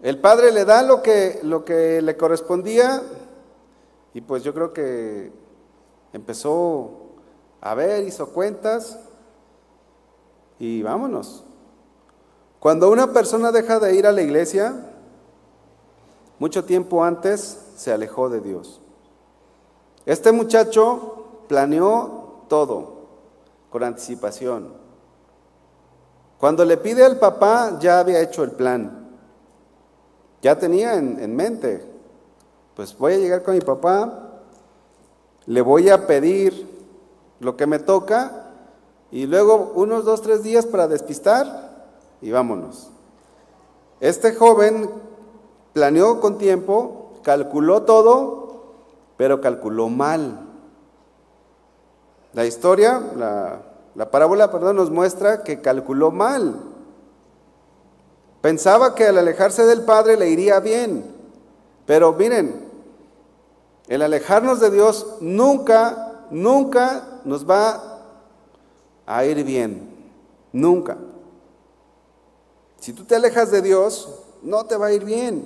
[0.01, 3.01] El padre le da lo que, lo que le correspondía
[4.13, 5.31] y pues yo creo que
[6.13, 6.91] empezó
[7.61, 8.99] a ver, hizo cuentas
[10.59, 11.43] y vámonos.
[12.59, 14.75] Cuando una persona deja de ir a la iglesia,
[16.39, 18.81] mucho tiempo antes se alejó de Dios.
[20.05, 23.07] Este muchacho planeó todo
[23.69, 24.73] con anticipación.
[26.39, 28.96] Cuando le pide al papá, ya había hecho el plan.
[30.41, 31.83] Ya tenía en, mente,
[32.75, 34.41] pues voy a llegar con mi papá,
[35.45, 36.69] le voy a pedir
[37.39, 38.51] lo que me toca
[39.11, 41.87] y luego unos dos, tres días para despistar
[42.21, 42.89] y vámonos.
[43.99, 44.89] Este joven
[45.73, 48.75] planeó con tiempo, calculó todo,
[49.17, 50.41] pero calculó mal.
[52.33, 53.61] La historia, la,
[53.95, 56.76] la parábola, perdón, nos muestra que calculó mal.
[58.47, 61.03] Pensaba que al alejarse del Padre le iría bien.
[61.85, 62.65] Pero miren,
[63.89, 67.99] el alejarnos de Dios nunca, nunca nos va
[69.05, 69.93] a ir bien.
[70.53, 70.95] Nunca.
[72.79, 75.45] Si tú te alejas de Dios, no te va a ir bien.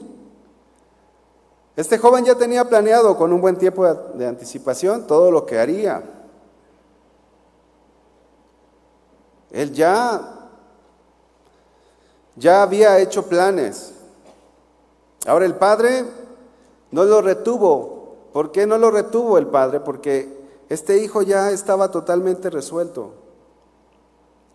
[1.76, 6.04] Este joven ya tenía planeado con un buen tiempo de anticipación todo lo que haría.
[9.50, 10.41] Él ya
[12.36, 13.94] ya había hecho planes.
[15.26, 16.06] Ahora el padre
[16.92, 18.16] no lo retuvo.
[18.34, 19.80] ¿Por qué no lo retuvo el padre?
[19.80, 23.14] Porque este hijo ya estaba totalmente resuelto.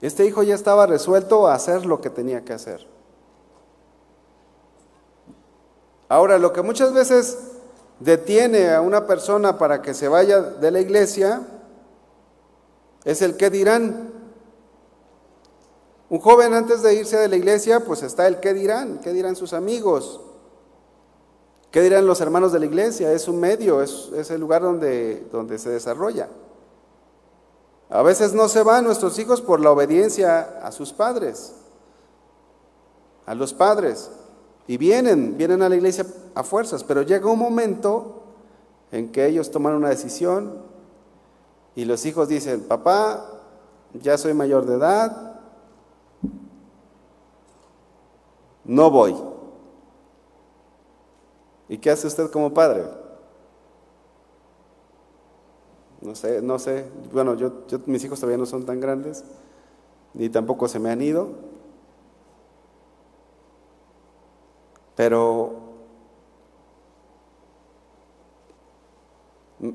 [0.00, 2.86] Este hijo ya estaba resuelto a hacer lo que tenía que hacer.
[6.08, 7.38] Ahora, lo que muchas veces
[7.98, 11.42] detiene a una persona para que se vaya de la iglesia
[13.04, 14.12] es el qué dirán.
[16.08, 19.34] Un joven antes de irse de la iglesia, pues está el qué dirán, qué dirán
[19.34, 20.20] sus amigos,
[21.72, 25.58] qué dirán los hermanos de la iglesia, es un medio, es, el lugar donde, donde
[25.58, 26.28] se desarrolla.
[27.90, 31.54] A veces no se van nuestros hijos por la obediencia a sus padres,
[33.26, 34.10] a los padres,
[34.68, 38.22] y vienen, vienen a la iglesia a fuerzas, pero llega un momento
[38.92, 40.62] en que ellos toman una decisión
[41.74, 43.28] y los hijos dicen, papá,
[43.94, 45.35] ya soy mayor de edad,
[48.66, 49.14] no voy.
[51.68, 52.84] ¿Y qué hace usted como padre?
[56.00, 56.86] No sé, no sé.
[57.12, 57.52] Bueno, yo,
[57.86, 59.24] mis hijos todavía no son tan grandes,
[60.14, 61.30] ni tampoco se me han ido.
[64.94, 65.66] Pero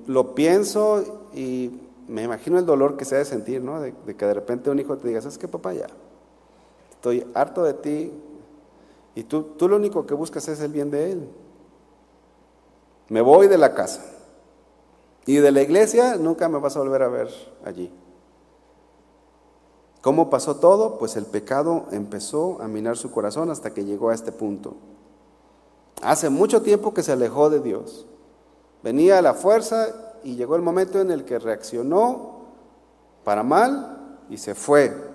[0.07, 1.71] lo pienso y
[2.07, 3.81] me imagino el dolor que se ha de sentir, ¿no?
[3.81, 5.73] De, de que de repente un hijo te diga, ¿sabes qué, papá?
[5.73, 5.87] Ya,
[6.91, 8.11] estoy harto de ti,
[9.15, 11.29] y tú, tú lo único que buscas es el bien de Él.
[13.09, 14.03] Me voy de la casa.
[15.25, 17.29] Y de la iglesia nunca me vas a volver a ver
[17.65, 17.91] allí.
[20.01, 20.97] ¿Cómo pasó todo?
[20.97, 24.75] Pues el pecado empezó a minar su corazón hasta que llegó a este punto.
[26.01, 28.07] Hace mucho tiempo que se alejó de Dios.
[28.81, 32.45] Venía a la fuerza y llegó el momento en el que reaccionó
[33.23, 35.10] para mal y se fue.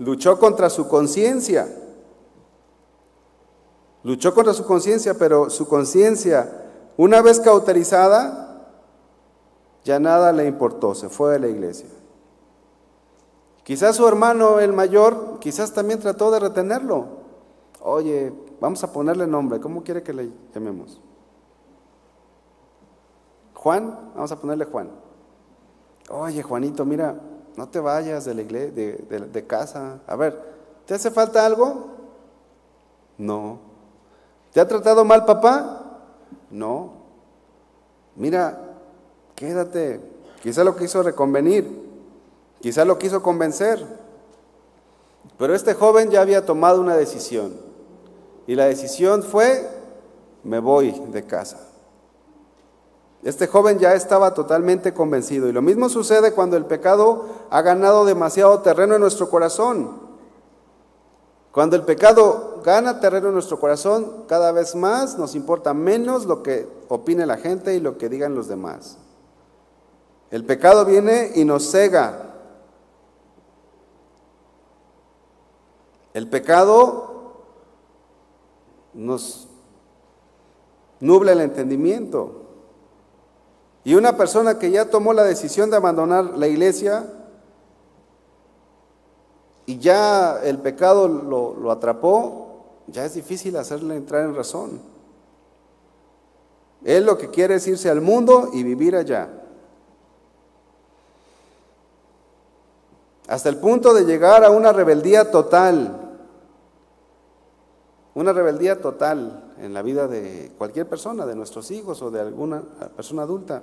[0.00, 1.68] Luchó contra su conciencia.
[4.02, 6.50] Luchó contra su conciencia, pero su conciencia,
[6.96, 8.66] una vez cauterizada,
[9.84, 11.86] ya nada le importó, se fue de la iglesia.
[13.62, 17.06] Quizás su hermano, el mayor, quizás también trató de retenerlo.
[17.82, 20.98] Oye, vamos a ponerle nombre, ¿cómo quiere que le llamemos?
[23.52, 24.88] Juan, vamos a ponerle Juan.
[26.08, 27.20] Oye, Juanito, mira,
[27.56, 30.00] no te vayas de la iglesia, de, casa.
[30.06, 30.40] A ver,
[30.86, 31.88] ¿te hace falta algo?
[33.18, 33.58] No.
[34.52, 36.00] ¿Te ha tratado mal papá?
[36.50, 36.92] No.
[38.16, 38.58] Mira,
[39.34, 40.00] quédate.
[40.42, 41.70] Quizá lo quiso reconvenir,
[42.60, 43.84] quizá lo quiso convencer.
[45.38, 47.54] Pero este joven ya había tomado una decisión.
[48.46, 49.68] Y la decisión fue,
[50.42, 51.69] me voy de casa.
[53.22, 55.48] Este joven ya estaba totalmente convencido.
[55.48, 60.10] Y lo mismo sucede cuando el pecado ha ganado demasiado terreno en nuestro corazón.
[61.52, 66.42] Cuando el pecado gana terreno en nuestro corazón, cada vez más nos importa menos lo
[66.42, 68.96] que opine la gente y lo que digan los demás.
[70.30, 72.26] El pecado viene y nos cega.
[76.14, 77.34] El pecado
[78.94, 79.48] nos
[81.00, 82.39] nubla el entendimiento.
[83.84, 87.06] Y una persona que ya tomó la decisión de abandonar la iglesia
[89.66, 94.80] y ya el pecado lo, atrapó, ya es difícil hacerle entrar en razón.
[96.84, 99.28] Él lo que quiere es irse al mundo y vivir allá.
[103.28, 106.09] Hasta el punto de llegar a una rebeldía total.
[108.14, 112.62] Una rebeldía total en la vida de cualquier persona, de nuestros hijos o de alguna
[112.96, 113.62] persona adulta.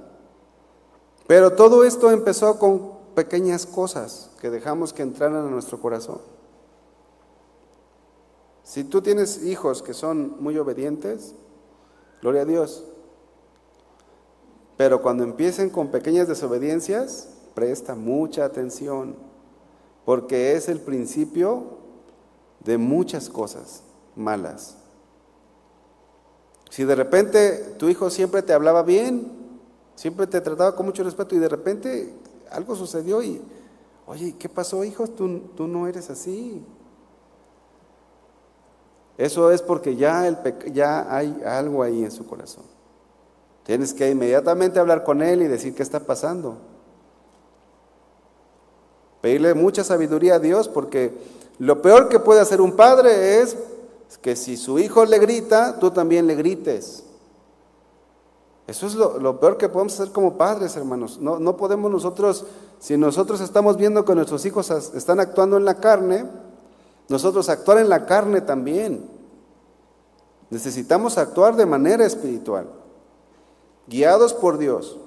[1.28, 6.20] Pero todo esto empezó con pequeñas cosas que dejamos que entraran a nuestro corazón.
[8.64, 11.36] Si tú tienes hijos que son muy obedientes,
[12.22, 12.86] gloria a Dios.
[14.78, 19.16] Pero cuando empiecen con pequeñas desobediencias, presta mucha atención,
[20.06, 21.80] porque es el principio
[22.64, 23.84] de muchas cosas
[24.18, 24.76] malas.
[26.70, 29.32] Si de repente tu hijo siempre te hablaba bien,
[29.96, 32.14] siempre te trataba con mucho respeto y de repente
[32.52, 33.42] algo sucedió y,
[34.06, 35.08] oye, ¿qué pasó, hijo?
[35.08, 36.64] Tú, tú no eres así.
[39.18, 40.38] Eso es porque ya, el
[40.72, 42.64] ya hay algo ahí en su corazón.
[43.64, 46.58] Tienes que inmediatamente hablar con él y decir qué está pasando.
[49.22, 51.12] Pedirle mucha sabiduría a Dios porque
[51.58, 53.58] lo peor que puede hacer un padre es
[54.22, 57.04] que si su hijo le grita, tú también le grites.
[58.68, 61.20] Eso es lo, peor que podemos hacer como padres, hermanos.
[61.20, 62.46] No, no podemos nosotros,
[62.80, 66.26] si nosotros estamos viendo que nuestros hijos están actuando en la carne,
[67.08, 69.10] nosotros actuar en la carne también.
[70.50, 72.68] Necesitamos actuar de manera espiritual,
[73.88, 74.98] guiados por Dios.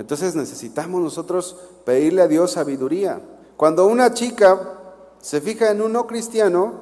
[0.00, 3.20] Entonces necesitamos nosotros pedirle a Dios sabiduría.
[3.58, 4.78] Cuando una chica
[5.20, 6.72] se fija en un no cristiano,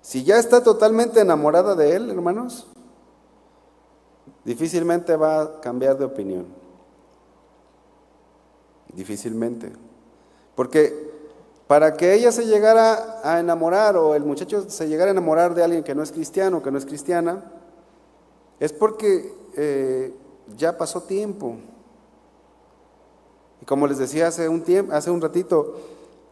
[0.00, 2.66] si ya está totalmente enamorada de él, hermanos,
[4.44, 6.46] difícilmente va a cambiar de opinión.
[8.92, 9.70] Difícilmente.
[10.56, 11.08] Porque
[11.68, 15.62] para que ella se llegara a enamorar o el muchacho se llegara a enamorar de
[15.62, 17.44] alguien que no es cristiano, que no es cristiana,
[18.58, 20.14] es porque eh,
[20.56, 21.56] ya pasó tiempo.
[23.60, 25.76] Y como les decía hace un tiempo, hace un ratito,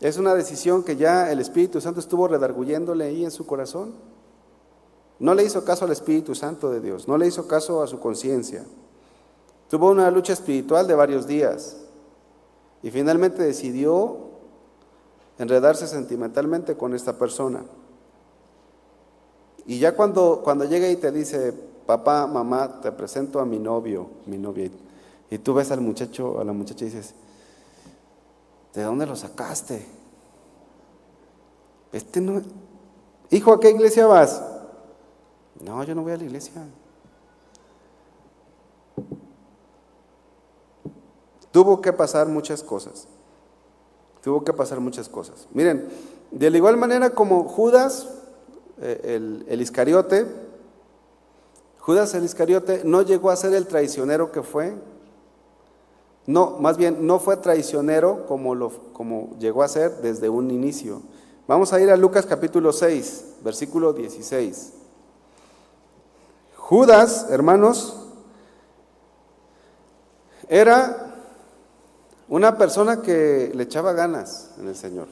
[0.00, 3.92] es una decisión que ya el Espíritu Santo estuvo redarguyéndole ahí en su corazón.
[5.18, 8.00] No le hizo caso al Espíritu Santo de Dios, no le hizo caso a su
[8.00, 8.64] conciencia.
[9.68, 11.76] Tuvo una lucha espiritual de varios días
[12.82, 14.16] y finalmente decidió
[15.38, 17.62] enredarse sentimentalmente con esta persona.
[19.66, 21.52] Y ya cuando, cuando llega y te dice,
[21.88, 24.70] papá, mamá, te presento a mi novio, mi novia,
[25.30, 27.14] y tú ves al muchacho, a la muchacha y dices,
[28.74, 29.86] ¿De dónde lo sacaste?
[31.90, 32.42] Este no.
[33.30, 34.42] Hijo, ¿a qué iglesia vas?
[35.64, 36.52] No, yo no voy a la iglesia.
[41.50, 43.08] Tuvo que pasar muchas cosas.
[44.22, 45.48] Tuvo que pasar muchas cosas.
[45.52, 45.88] Miren,
[46.30, 48.08] de la igual manera como Judas,
[48.80, 50.26] eh, el, el Iscariote,
[51.88, 54.74] Judas el Iscariote no llegó a ser el traicionero que fue,
[56.26, 58.54] no, más bien, no fue traicionero como,
[58.92, 61.00] como llegó a ser desde un inicio.
[61.46, 64.74] Vamos a ir a Lucas capítulo 6, versículo 16.
[66.56, 67.96] Judas, hermanos,
[70.46, 71.14] era
[72.28, 75.08] una persona que le echaba ganas en el Señor.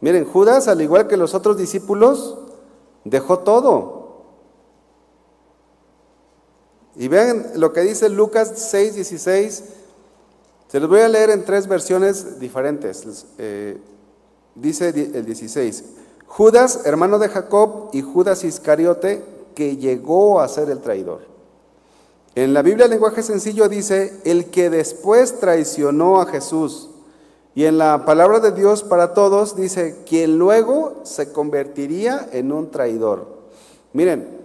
[0.00, 2.38] Miren, Judas, al igual que los otros discípulos,
[3.02, 3.97] dejó todo.
[6.98, 9.64] Y vean lo que dice Lucas 6, 16.
[10.66, 13.24] Se los voy a leer en tres versiones diferentes.
[13.38, 13.78] Eh,
[14.56, 15.84] dice el 16.
[16.26, 19.22] Judas, hermano de Jacob, y Judas Iscariote,
[19.54, 21.20] que llegó a ser el traidor.
[22.34, 26.90] En la Biblia, lenguaje sencillo dice, el que después traicionó a Jesús.
[27.54, 32.70] Y en la palabra de Dios para todos dice, quien luego se convertiría en un
[32.70, 33.38] traidor.
[33.92, 34.37] Miren,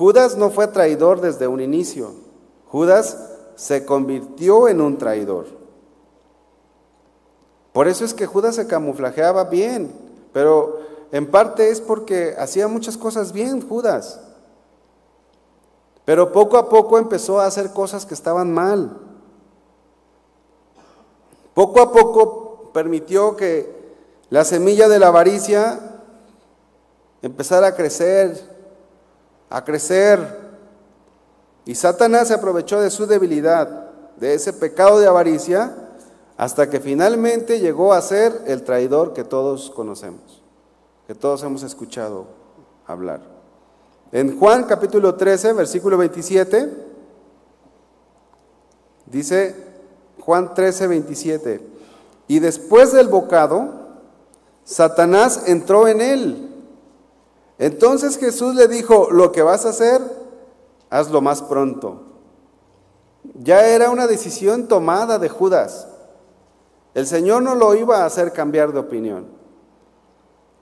[0.00, 2.12] Judas no fue traidor desde un inicio.
[2.68, 3.18] Judas
[3.54, 5.44] se convirtió en un traidor.
[7.74, 9.92] Por eso es que Judas se camuflajeaba bien,
[10.32, 10.80] pero
[11.12, 14.22] en parte es porque hacía muchas cosas bien Judas.
[16.06, 18.96] Pero poco a poco empezó a hacer cosas que estaban mal.
[21.52, 23.70] Poco a poco permitió que
[24.30, 25.78] la semilla de la avaricia
[27.20, 28.49] empezara a crecer
[29.50, 30.38] a crecer.
[31.66, 35.74] Y Satanás se aprovechó de su debilidad, de ese pecado de avaricia,
[36.36, 40.42] hasta que finalmente llegó a ser el traidor que todos conocemos,
[41.06, 42.26] que todos hemos escuchado
[42.86, 43.20] hablar.
[44.12, 46.70] En Juan capítulo 13, versículo 27,
[49.06, 49.54] dice
[50.20, 51.60] Juan 13, 27,
[52.26, 53.68] y después del bocado,
[54.64, 56.49] Satanás entró en él
[57.60, 60.00] entonces Jesús le dijo, lo que vas a hacer,
[60.88, 62.00] hazlo más pronto.
[63.34, 65.86] Ya era una decisión tomada de Judas.
[66.94, 69.26] El Señor no lo iba a hacer cambiar de opinión,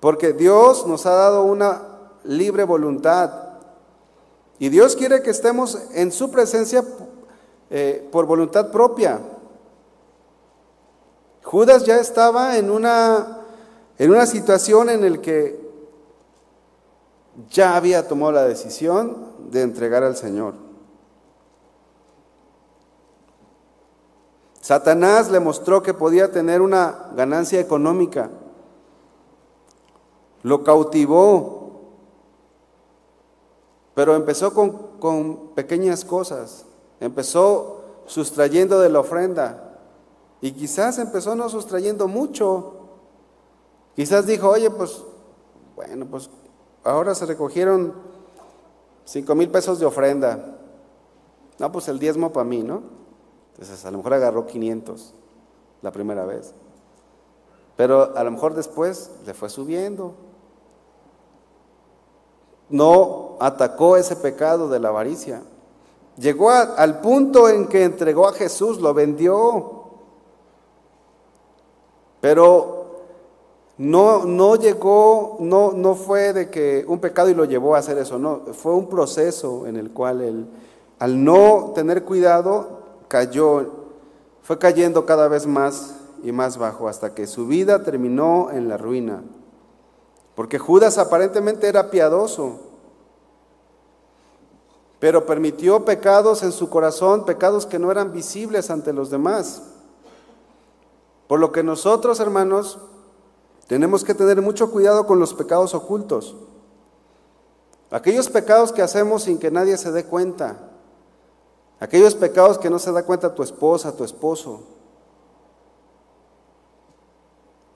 [0.00, 1.82] porque Dios nos ha dado una
[2.24, 3.30] libre voluntad
[4.58, 6.82] y Dios quiere que estemos en su presencia
[7.70, 9.20] eh, por voluntad propia.
[11.44, 13.44] Judas ya estaba en una,
[13.98, 15.67] en una situación en la que
[17.50, 20.54] ya había tomado la decisión de entregar al Señor.
[24.60, 28.28] Satanás le mostró que podía tener una ganancia económica.
[30.42, 31.70] Lo cautivó,
[33.94, 36.66] pero empezó con, con pequeñas cosas.
[37.00, 39.78] Empezó sustrayendo de la ofrenda.
[40.40, 42.74] Y quizás empezó no sustrayendo mucho.
[43.96, 45.02] Quizás dijo, oye, pues,
[45.74, 46.30] bueno, pues
[46.88, 47.94] ahora se recogieron
[49.04, 50.56] cinco mil pesos de ofrenda.
[51.58, 52.82] No, pues el diezmo para mí, ¿no?
[53.52, 55.14] Entonces a lo mejor agarró 500
[55.82, 56.54] la primera vez.
[57.76, 60.14] Pero a lo mejor después le fue subiendo.
[62.68, 65.42] No atacó ese pecado de la avaricia.
[66.16, 69.84] Llegó al punto en que entregó a Jesús, lo vendió.
[72.20, 72.77] Pero
[73.78, 77.96] no, no llegó, no, no fue de que un pecado y lo llevó a hacer
[77.98, 80.46] eso, no, fue un proceso en el cual él,
[80.98, 83.70] al no tener cuidado, cayó,
[84.42, 88.76] fue cayendo cada vez más y más bajo hasta que su vida terminó en la
[88.76, 89.22] ruina.
[90.34, 92.60] Porque Judas aparentemente era piadoso,
[94.98, 99.62] pero permitió pecados en su corazón, pecados que no eran visibles ante los demás.
[101.28, 102.78] Por lo que nosotros, hermanos,
[103.68, 106.34] tenemos que tener mucho cuidado con los pecados ocultos.
[107.90, 110.70] Aquellos pecados que hacemos sin que nadie se dé cuenta.
[111.78, 114.62] Aquellos pecados que no se da cuenta tu esposa, tu esposo.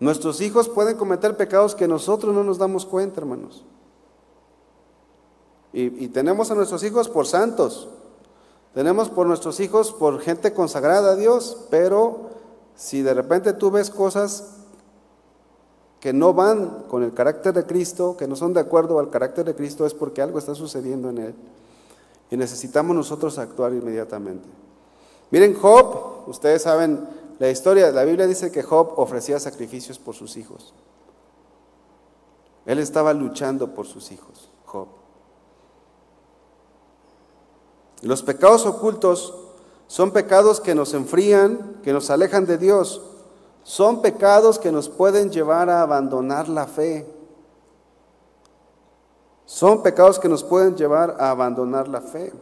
[0.01, 3.65] Nuestros hijos pueden cometer pecados que nosotros no nos damos cuenta, hermanos.
[5.75, 7.89] Y, tenemos a nuestros hijos por santos.
[8.75, 12.31] Tenemos por nuestros hijos por gente consagrada a Dios, pero
[12.75, 14.62] si de repente tú ves cosas
[16.03, 19.45] que no van con el carácter de Cristo, que no son de acuerdo al carácter
[19.45, 21.35] de Cristo, es porque algo está sucediendo en él.
[22.29, 24.49] Y necesitamos nosotros actuar inmediatamente.
[25.31, 27.07] Miren, Job, ustedes saben
[27.39, 30.75] la historia, la Biblia dice que Job ofrecía sacrificios por sus hijos.
[32.67, 34.89] Él estaba luchando por sus hijos, Job.
[38.01, 39.35] Los pecados ocultos
[39.87, 43.03] son pecados que nos enfrían, que nos alejan de Dios.
[43.63, 47.07] Son pecados que nos pueden llevar a abandonar la fe.
[49.45, 52.33] Son pecados que nos pueden llevar a abandonar la fe.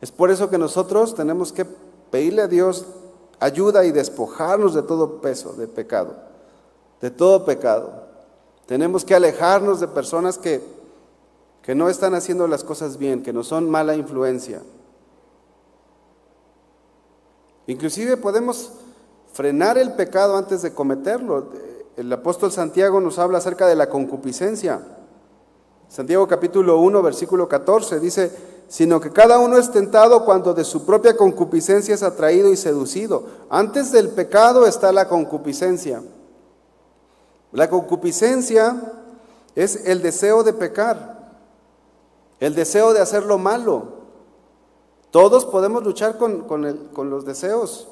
[0.00, 1.66] Es por eso que nosotros tenemos que
[2.10, 2.86] pedirle a Dios
[3.38, 6.14] ayuda y despojarnos de todo peso de pecado,
[7.00, 8.08] de todo pecado.
[8.66, 10.62] Tenemos que alejarnos de personas que,
[11.62, 14.62] que no están haciendo las cosas bien, que no son mala influencia.
[17.66, 18.72] Inclusive podemos
[19.32, 21.48] frenar el pecado antes de cometerlo.
[21.96, 24.80] El apóstol Santiago nos habla acerca de la concupiscencia.
[25.88, 28.30] Santiago capítulo 1, versículo 14 dice,
[28.68, 33.24] sino que cada uno es tentado cuando de su propia concupiscencia es atraído y seducido.
[33.50, 36.02] Antes del pecado está la concupiscencia.
[37.52, 38.92] La concupiscencia
[39.56, 41.40] es el deseo de pecar,
[42.38, 44.00] el deseo de hacer lo malo,
[45.10, 47.88] todos podemos luchar con, los deseos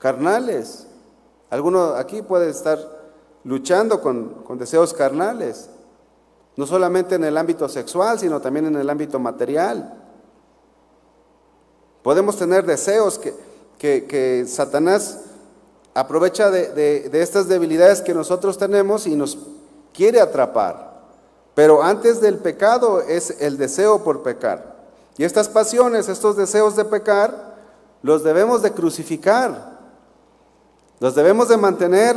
[0.00, 0.86] carnales.
[1.50, 2.78] Alguno aquí puede estar
[3.44, 5.68] luchando con, con deseos carnales,
[6.56, 9.94] no solamente en el ámbito sexual, sino también en el ámbito material.
[12.02, 15.20] Podemos tener deseos que, que, Satanás
[15.94, 19.38] aprovecha de, de, estas debilidades que nosotros tenemos y nos
[19.92, 20.90] quiere atrapar.
[21.54, 24.76] Pero antes del pecado es el deseo por pecar.
[25.18, 27.56] Y estas pasiones, estos deseos de pecar,
[28.02, 29.69] los debemos de crucificar.
[31.00, 32.14] Los debemos de mantener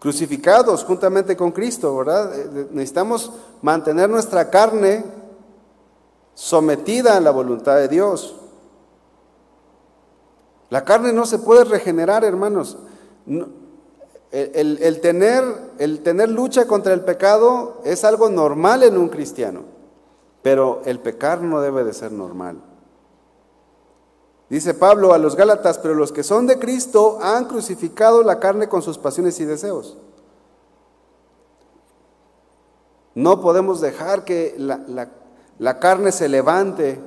[0.00, 2.38] crucificados juntamente con Cristo, ¿verdad?
[2.38, 3.32] Eh, necesitamos
[3.62, 5.04] mantener nuestra carne
[6.34, 8.36] sometida a la voluntad de Dios.
[10.68, 12.76] La carne no se puede regenerar, hermanos.
[14.32, 19.62] el tener lucha contra el pecado es algo normal en un cristiano.
[20.42, 22.60] Pero el pecar no debe de ser normal.
[24.48, 28.68] Dice Pablo a los Gálatas, pero los que son de Cristo han crucificado la carne
[28.68, 29.96] con sus pasiones y deseos.
[33.14, 35.10] No podemos dejar que la,
[35.58, 37.00] la carne se levante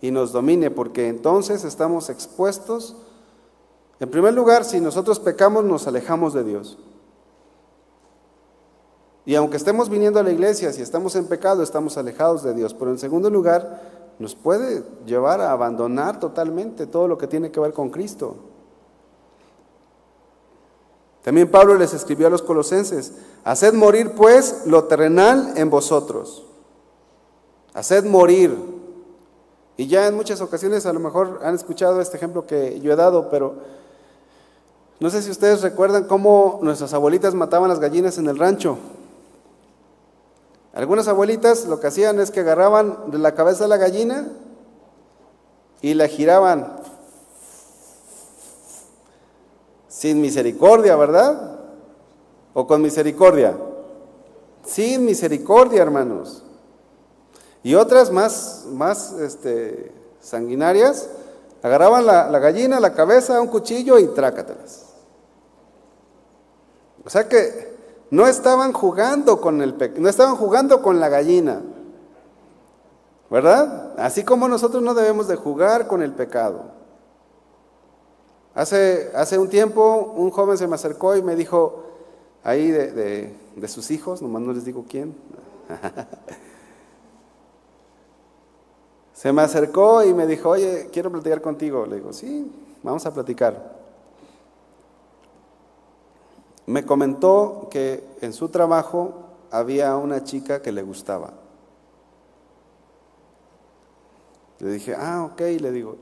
[0.00, 2.96] y nos domine, porque entonces estamos expuestos.
[4.00, 6.78] En primer lugar, si nosotros pecamos, nos alejamos de Dios.
[9.26, 12.74] Y aunque estemos viniendo a la iglesia, si estamos en pecado, estamos alejados de Dios.
[12.74, 17.58] Pero en segundo lugar, nos puede llevar a abandonar totalmente todo lo que tiene que
[17.58, 18.36] ver con Cristo.
[21.22, 23.14] También Pablo les escribió a los colosenses,
[23.44, 26.44] haced morir pues lo terrenal en vosotros.
[27.72, 28.54] Haced morir.
[29.78, 32.96] Y ya en muchas ocasiones a lo mejor han escuchado este ejemplo que yo he
[32.96, 33.54] dado, pero
[34.98, 38.76] no sé si ustedes recuerdan cómo nuestras abuelitas mataban las gallinas en el rancho.
[40.72, 44.28] Algunas abuelitas lo que hacían es que agarraban de la cabeza de la gallina
[45.82, 46.76] y la giraban
[49.88, 51.58] sin misericordia, ¿verdad?
[52.54, 53.56] ¿O con misericordia?
[54.64, 56.44] Sin misericordia, hermanos.
[57.62, 61.10] Y otras más, más este, sanguinarias,
[61.62, 64.86] agarraban la, la gallina, la cabeza, un cuchillo y trácatelas.
[67.04, 67.79] O sea que
[68.10, 71.62] no estaban jugando con el no estaban jugando con la gallina.
[73.30, 73.94] ¿Verdad?
[73.98, 76.64] Así como nosotros no debemos de jugar con el pecado.
[78.54, 81.84] Hace, hace un tiempo un joven se me acercó y me dijo,
[82.42, 85.14] ahí de, de sus hijos, nomás no les digo quién,
[89.12, 91.86] se me acercó y me dijo, oye, quiero platicar contigo.
[91.86, 92.50] Le digo, sí,
[92.82, 93.79] vamos a platicar.
[96.66, 101.32] Me comentó que en su trabajo había una chica que le gustaba.
[104.60, 105.96] Le dije, ah, ok, le digo.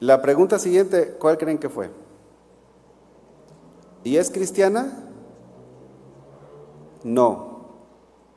[0.00, 1.90] La pregunta siguiente, ¿cuál creen que fue?
[4.04, 4.92] ¿Y es cristiana?
[7.04, 7.66] No.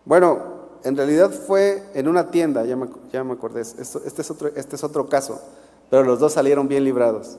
[0.06, 0.40] Bueno,
[0.84, 3.82] en realidad fue en una tienda, ya me, ya me acordé, este
[4.22, 5.42] es, otro, este es otro caso,
[5.90, 7.38] pero los dos salieron bien librados.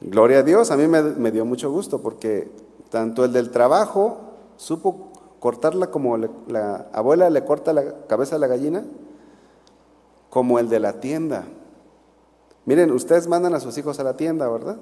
[0.00, 2.50] Gloria a Dios, a mí me, dio mucho gusto porque
[2.88, 4.18] tanto el del trabajo
[4.56, 8.84] supo cortarla como la abuela le corta la cabeza a la gallina,
[10.30, 11.44] como el de la tienda.
[12.64, 14.78] Miren, ustedes mandan a sus hijos a la tienda, ¿verdad?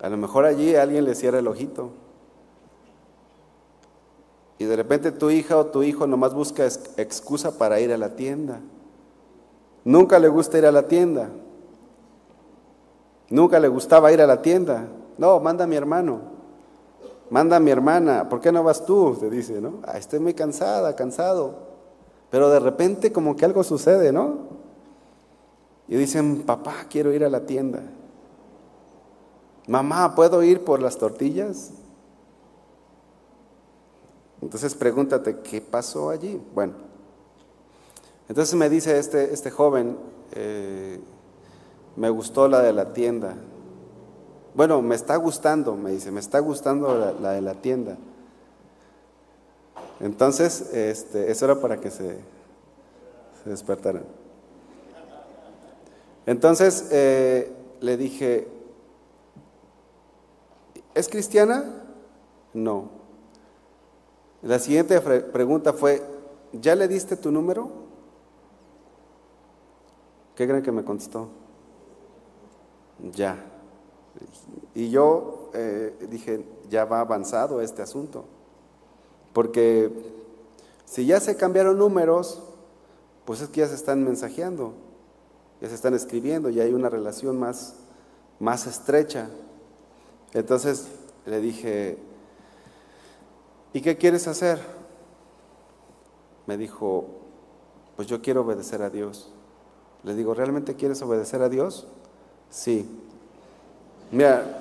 [0.00, 1.90] A lo mejor allí alguien le cierra el ojito.
[4.58, 8.16] Y de repente tu hija o tu hijo nomás busca excusa para ir a la
[8.16, 8.60] tienda.
[9.84, 11.30] Nunca le gusta ir a la tienda.
[13.30, 14.86] Nunca le gustaba ir a la tienda.
[15.18, 16.20] No, manda a mi hermano.
[17.30, 18.28] Manda a mi hermana.
[18.28, 19.16] ¿Por qué no vas tú?
[19.18, 19.80] Te dice, ¿no?
[19.84, 21.54] Ah, estoy muy cansada, cansado.
[22.30, 24.56] Pero de repente como que algo sucede, ¿no?
[25.88, 27.82] Y dicen, papá, quiero ir a la tienda.
[29.66, 31.72] Mamá, ¿puedo ir por las tortillas?
[34.40, 36.40] Entonces pregúntate, ¿qué pasó allí?
[36.54, 36.74] Bueno,
[38.28, 39.96] entonces me dice este, este joven,
[40.32, 41.00] eh,
[41.96, 43.34] me gustó la de la tienda.
[44.54, 47.96] Bueno, me está gustando, me dice, me está gustando la, de la tienda.
[50.00, 52.18] Entonces, este, eso era para que se,
[53.42, 54.04] se despertaran.
[56.26, 58.48] Entonces eh, le dije,
[60.94, 61.64] ¿es cristiana?
[62.52, 62.90] No.
[64.42, 66.02] La siguiente pregunta fue,
[66.52, 67.70] ¿ya le diste tu número?
[70.34, 71.28] ¿Qué creen que me contestó?
[73.12, 73.44] Ya.
[74.74, 78.24] Y yo eh, dije, ya va avanzado este asunto.
[79.32, 79.90] Porque
[80.84, 82.42] si ya se cambiaron números,
[83.24, 84.72] pues es que ya se están mensajeando,
[85.60, 87.74] ya se están escribiendo, y hay una relación más,
[88.38, 89.28] más estrecha.
[90.32, 90.86] Entonces
[91.26, 91.98] le dije,
[93.72, 94.60] ¿y qué quieres hacer?
[96.46, 97.06] Me dijo,
[97.96, 99.32] pues yo quiero obedecer a Dios.
[100.04, 101.88] Le digo, ¿realmente quieres obedecer a Dios?
[102.50, 102.88] Sí.
[104.10, 104.60] Mira,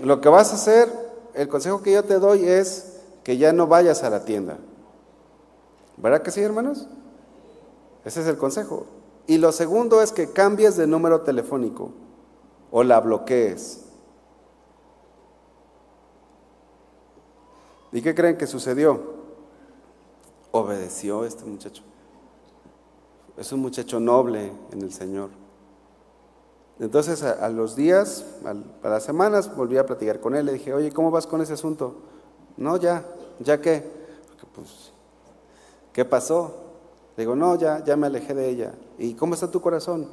[0.00, 0.88] lo que vas a hacer,
[1.34, 4.58] el consejo que yo te doy es que ya no vayas a la tienda.
[5.96, 6.86] ¿Verdad que sí, hermanos?
[8.04, 8.86] Ese es el consejo.
[9.26, 11.92] Y lo segundo es que cambies de número telefónico
[12.70, 13.80] o la bloquees.
[17.92, 19.00] ¿Y qué creen que sucedió?
[20.50, 21.82] Obedeció este muchacho.
[23.36, 25.30] Es un muchacho noble en el Señor.
[26.80, 30.46] Entonces a, los días, a, las semanas, volví a platicar con él.
[30.46, 31.96] Le dije, oye, ¿cómo vas con ese asunto?
[32.56, 33.04] No, ya,
[33.40, 34.04] ¿ya qué?
[34.54, 34.92] pues,
[35.92, 36.54] ¿qué pasó?
[37.16, 38.74] Le digo, no, ya, ya me alejé de ella.
[38.98, 40.08] ¿Y cómo está tu corazón?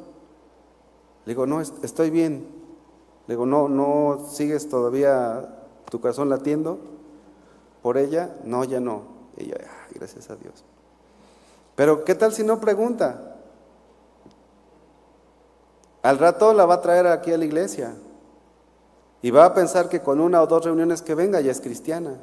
[1.26, 2.48] Le digo, no, estoy bien.
[3.28, 6.80] Le digo, no, no sigues todavía tu corazón latiendo
[7.82, 8.36] por ella.
[8.44, 9.04] No, ya no.
[9.38, 9.56] Y yo,
[9.96, 10.64] gracias a Dios.
[11.76, 13.31] Pero ¿qué tal si no pregunta?
[16.02, 17.94] Al rato la va a traer aquí a la iglesia
[19.22, 22.18] y va a pensar que con una o dos reuniones que venga ya es cristiana.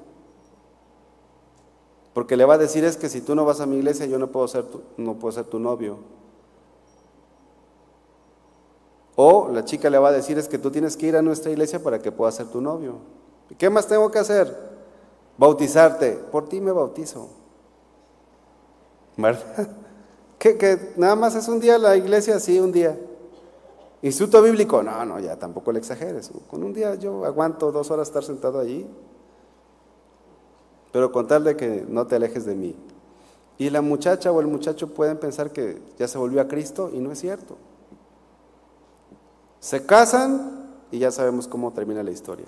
[2.13, 4.19] Porque le va a decir es que si tú no vas a mi iglesia yo
[4.19, 5.99] no puedo ser tu, no puedo ser tu novio.
[9.15, 11.53] O la chica le va a decir es que tú tienes que ir a nuestra
[11.53, 12.95] iglesia para que pueda ser tu novio.
[13.57, 14.57] ¿Qué más tengo que hacer?
[15.37, 16.13] Bautizarte.
[16.33, 17.29] Por ti me bautizo.
[19.17, 19.69] ¿Verdad?
[20.39, 22.97] Que nada más es un día la iglesia, sí, un día.
[24.03, 26.31] Instituto bíblico, no, no, ya tampoco le exageres.
[26.49, 28.87] Con un día yo aguanto dos horas estar sentado allí,
[30.93, 32.77] pero con tal de que no te alejes de mí.
[33.59, 37.01] Y la muchacha o el muchacho pueden pensar que ya se volvió a Cristo y
[37.01, 37.57] no es cierto.
[39.59, 42.47] Se casan y ya sabemos cómo termina la historia.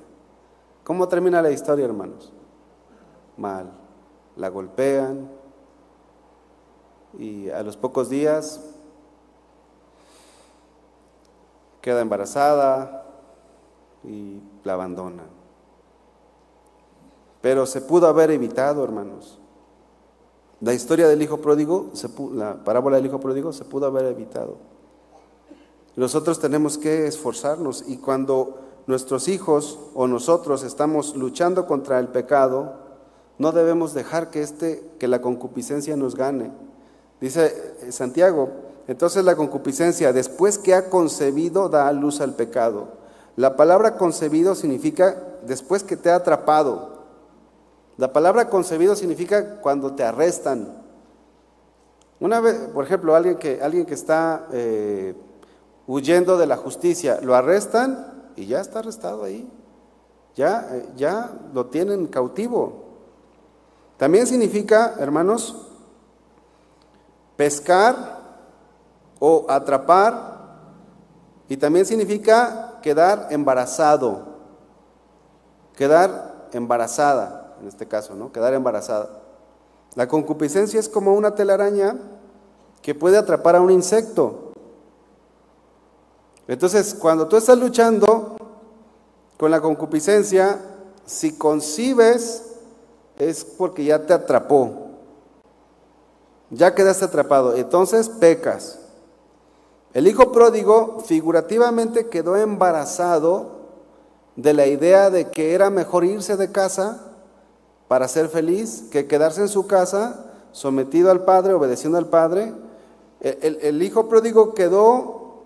[0.85, 2.33] ¿Cómo termina la historia, hermanos?
[3.37, 3.73] Mal.
[4.37, 5.29] La golpean,
[7.19, 8.61] y a los pocos días
[11.81, 13.05] queda embarazada
[14.05, 15.25] y la abandona.
[17.41, 19.39] Pero se pudo haber evitado, hermanos.
[20.61, 21.91] La historia del hijo pródigo,
[22.33, 24.59] la parábola del hijo pródigo se pudo haber evitado.
[25.97, 32.75] Nosotros tenemos que esforzarnos y cuando nuestros hijos o nosotros estamos luchando contra el pecado,
[33.39, 36.53] no debemos dejar que este que la concupiscencia nos gane.
[37.21, 38.51] Dice Santiago,
[38.91, 42.89] entonces la concupiscencia después que ha concebido da luz al pecado.
[43.37, 45.15] La palabra concebido significa
[45.47, 47.05] después que te ha atrapado.
[47.99, 50.83] La palabra concebido significa cuando te arrestan.
[52.19, 55.15] Una vez, por ejemplo, alguien que, alguien que está eh,
[55.87, 59.49] huyendo de la justicia, lo arrestan y ya está arrestado ahí.
[60.35, 62.87] Ya, eh, ya lo tienen cautivo.
[63.99, 65.69] También significa, hermanos,
[67.37, 68.20] pescar
[69.21, 70.41] o atrapar
[71.49, 74.25] y también significa quedar embarazado,
[75.77, 78.33] quedar embarazada en este caso, ¿no?
[78.33, 79.21] Quedar embarazada.
[79.95, 81.97] La concupiscencia es como una telaraña
[82.83, 84.53] que puede atrapar a un insecto.
[86.49, 88.37] Entonces, cuando tú estás luchando
[89.37, 90.59] con la concupiscencia,
[91.05, 92.45] si concibes,
[93.19, 94.89] es porque ya te atrapó.
[96.51, 97.55] Ya quedaste atrapado.
[97.55, 98.80] Entonces pecas.
[99.93, 103.61] El hijo pródigo figurativamente quedó embarazado
[104.37, 107.11] de la idea de que era mejor irse de casa
[107.89, 112.55] para ser feliz que quedarse en su casa sometido al Padre, obedeciendo al Padre.
[113.21, 115.45] El, hijo pródigo quedó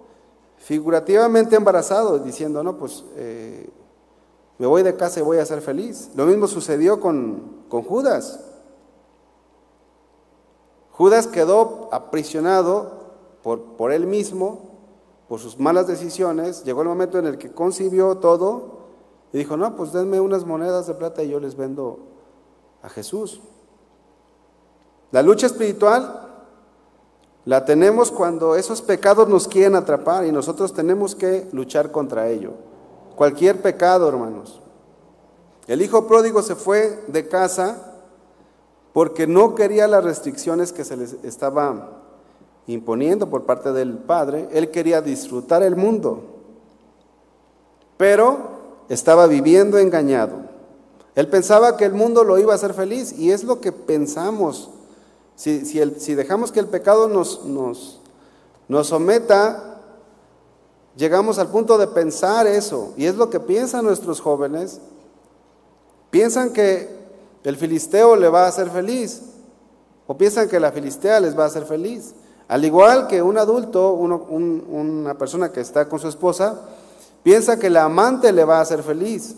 [0.58, 3.68] figurativamente embarazado, diciendo, no, pues eh,
[4.58, 6.10] me voy de casa y voy a ser feliz.
[6.14, 8.40] Lo mismo sucedió con, con Judas.
[10.92, 13.03] Judas quedó aprisionado
[13.44, 14.70] por, por él mismo,
[15.28, 16.64] por sus malas decisiones.
[16.64, 18.78] Llegó el momento en el que concibió todo
[19.32, 21.98] y dijo, no, pues denme unas monedas de plata y yo les vendo
[22.82, 23.40] a Jesús.
[25.12, 26.22] La lucha espiritual
[27.44, 32.52] la tenemos cuando esos pecados nos quieren atrapar y nosotros tenemos que luchar contra ello.
[33.14, 34.62] Cualquier pecado, hermanos.
[35.66, 38.00] El hijo pródigo se fue de casa
[38.94, 42.03] porque no quería las restricciones que se les estaba
[42.66, 44.48] imponiendo por parte del padre.
[44.52, 46.22] Él quería disfrutar el mundo,
[47.96, 48.54] pero
[48.88, 50.54] estaba viviendo engañado.
[51.14, 54.70] Él pensaba que el mundo lo iba a hacer feliz y es lo que pensamos.
[55.36, 55.60] Si,
[56.14, 58.00] dejamos que el pecado nos, nos,
[58.68, 59.80] nos someta,
[60.96, 62.94] llegamos al punto de pensar eso.
[62.96, 64.80] Y es lo que piensan nuestros jóvenes.
[66.10, 66.88] Piensan que
[67.44, 69.22] el filisteo le va a hacer feliz.
[70.06, 72.14] O piensan que la filistea les va a hacer feliz.
[72.48, 76.60] Al igual que un adulto, una persona que está con su esposa,
[77.22, 79.36] piensa que la amante le va a hacer feliz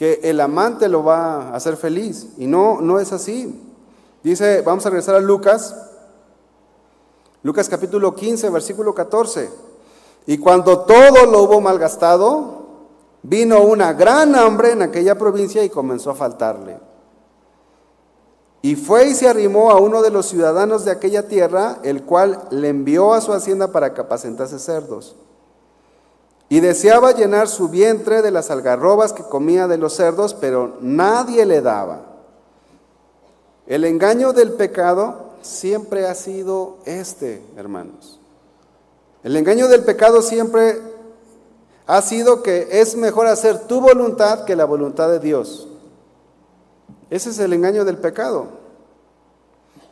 [0.00, 2.28] que el amante lo va a hacer feliz.
[2.38, 3.54] Y no, no es así.
[4.22, 5.76] Dice, vamos a regresar a Lucas,
[7.42, 9.50] Lucas capítulo 15, versículo 14.
[10.26, 12.62] Y cuando todo lo hubo malgastado,
[13.22, 16.78] vino una gran hambre en aquella provincia y comenzó a faltarle.
[18.62, 22.46] Y fue y se arrimó a uno de los ciudadanos de aquella tierra, el cual
[22.50, 25.16] le envió a su hacienda para que apacentase cerdos.
[26.50, 31.46] Y deseaba llenar su vientre de las algarrobas que comía de los cerdos, pero nadie
[31.46, 32.00] le daba.
[33.66, 38.20] El engaño del pecado siempre ha sido este, hermanos.
[39.22, 40.80] El engaño del pecado siempre
[41.86, 45.69] ha sido que es mejor hacer tu voluntad que la voluntad de Dios.
[47.10, 48.46] Ese es el engaño del pecado.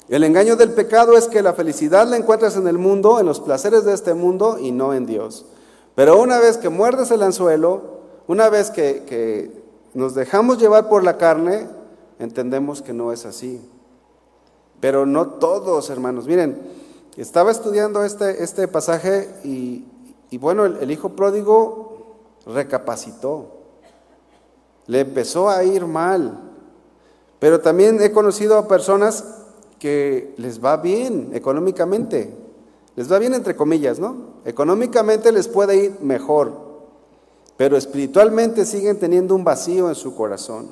[0.08, 3.40] El engaño del pecado es que la felicidad la encuentras en el mundo, en los
[3.40, 5.44] placeres de este mundo y no en Dios.
[5.94, 11.16] Pero una vez que muerdes el anzuelo, una vez que, nos dejamos llevar por la
[11.18, 11.66] carne,
[12.18, 13.60] entendemos que no es así.
[14.80, 16.26] Pero no todos, hermanos.
[16.26, 16.62] Miren,
[17.16, 19.84] estaba estudiando este, este pasaje y,
[20.38, 23.56] bueno, el, hijo pródigo recapacitó.
[24.86, 26.47] Le empezó a ir mal.
[27.38, 29.24] Pero también he conocido a personas
[29.78, 32.34] que les va bien económicamente.
[32.96, 34.16] Les va bien entre comillas, ¿no?
[34.44, 36.52] Económicamente les puede ir mejor,
[37.56, 40.68] pero espiritualmente siguen teniendo un vacío en su corazón.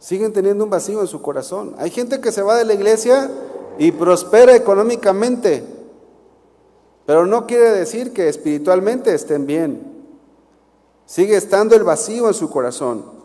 [0.00, 1.76] Siguen teniendo un vacío en su corazón.
[1.78, 3.30] Hay gente que se va de la iglesia
[3.78, 5.64] y prospera económicamente,
[7.06, 10.04] pero no quiere decir que espiritualmente estén bien.
[11.06, 13.21] Sigue estando el vacío en su corazón.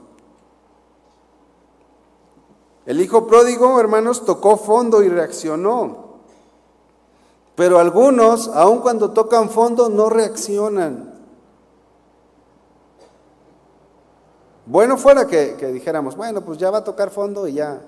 [2.87, 6.07] El hijo pródigo, hermanos, tocó fondo y reaccionó.
[7.53, 11.13] Pero algunos, aun cuando tocan fondo, no reaccionan.
[14.65, 17.81] Bueno fuera que, dijéramos, bueno, pues ya va a tocar fondo y ya,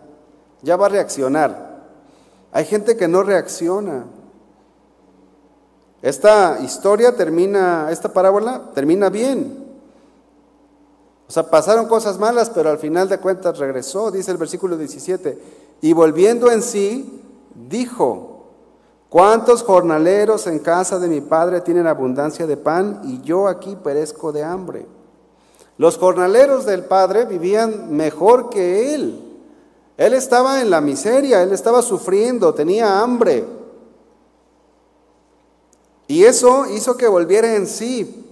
[0.61, 1.79] ya va a reaccionar.
[2.51, 4.03] Hay gente que no reacciona.
[6.01, 9.68] Esta historia termina, esta parábola termina bien.
[11.29, 15.39] O sea, pasaron cosas malas, pero al final de cuentas regresó, dice el versículo 17.
[15.79, 17.21] Y volviendo en sí,
[17.69, 18.47] dijo,
[19.09, 24.31] ¿cuántos jornaleros en casa de mi padre tienen abundancia de pan y yo aquí perezco
[24.31, 24.87] de hambre?
[25.77, 29.23] Los jornaleros del padre vivían mejor que él.
[29.97, 33.45] Él estaba en la miseria, él estaba sufriendo, tenía hambre.
[36.07, 38.28] Y eso hizo que volviera en sí,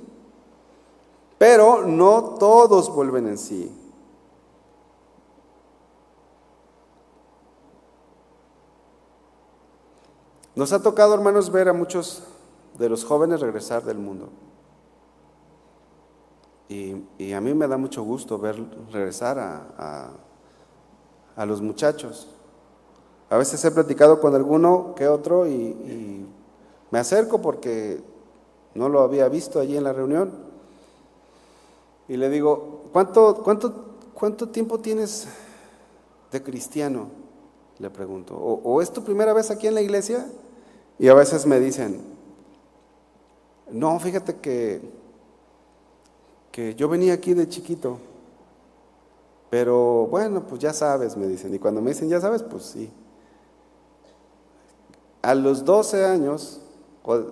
[1.37, 3.71] pero no todos vuelven en sí.
[10.55, 12.23] Nos ha tocado, hermanos, ver a muchos
[12.79, 14.29] de los jóvenes regresar del mundo.
[16.69, 18.57] Y, a mí me da mucho gusto ver
[18.91, 20.09] regresar a,
[21.45, 22.27] los muchachos.
[23.29, 26.25] A veces he platicado con alguno que otro y
[26.89, 28.01] me acerco porque
[28.73, 30.46] no lo había visto allí en la reunión
[32.07, 35.27] y le digo, ¿cuánto, cuánto, cuánto tiempo tienes
[36.31, 37.09] de cristiano?
[37.79, 38.35] Le pregunto.
[38.35, 40.25] ¿O, es tu primera vez aquí en la iglesia?
[40.97, 42.01] Y a veces me dicen,
[43.69, 44.81] no, fíjate que,
[46.51, 47.99] que yo venía aquí de chiquito.
[49.49, 51.53] Pero bueno, pues ya sabes, me dicen.
[51.53, 52.89] Y cuando me dicen, ya sabes, pues sí.
[55.21, 56.61] A los 12 años,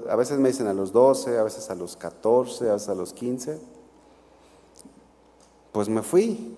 [0.10, 2.96] a veces me dicen a los 12, a veces a los 14, a veces a
[2.96, 3.75] los 15
[5.76, 6.56] pues me fui.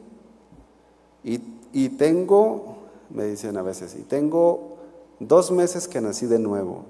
[1.24, 2.78] Y, tengo,
[3.09, 4.78] me dicen a veces, y tengo
[5.20, 6.84] dos meses que nací de nuevo.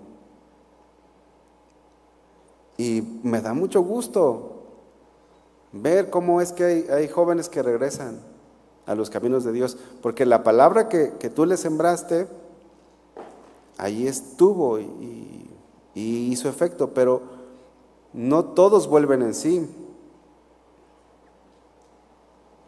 [2.77, 4.57] Y me da mucho gusto
[5.71, 8.19] ver cómo es que hay, jóvenes que regresan
[8.85, 12.27] a los caminos de Dios, porque la palabra que, tú le sembraste,
[13.77, 15.49] ahí estuvo y,
[15.95, 17.21] y hizo efecto, pero
[18.11, 19.65] no todos vuelven en sí.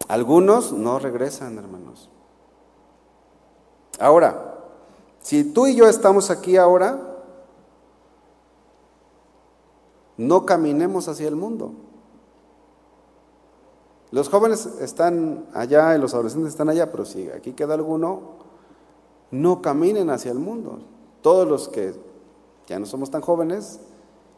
[0.10, 2.10] Algunos no regresan, hermanos.
[4.00, 4.58] Ahora,
[5.20, 7.00] si tú y yo estamos aquí ahora,
[10.18, 11.74] no caminemos hacia el mundo.
[14.10, 18.22] Los jóvenes están allá y los adolescentes están allá, pero si aquí queda alguno,
[19.30, 20.80] no caminen hacia el mundo.
[21.22, 21.94] Todos los que
[22.66, 23.80] ya no somos tan jóvenes,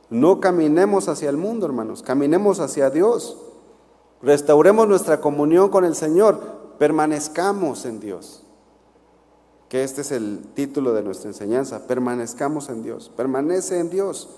[0.09, 3.38] no caminemos hacia el mundo, hermanos, caminemos hacia Dios.
[4.24, 6.39] Restauremos nuestra comunión con el Señor,
[6.78, 8.43] permanezcamos en Dios.
[9.67, 14.30] Que este es el título de nuestra enseñanza, permanezcamos en Dios, permanece en Dios.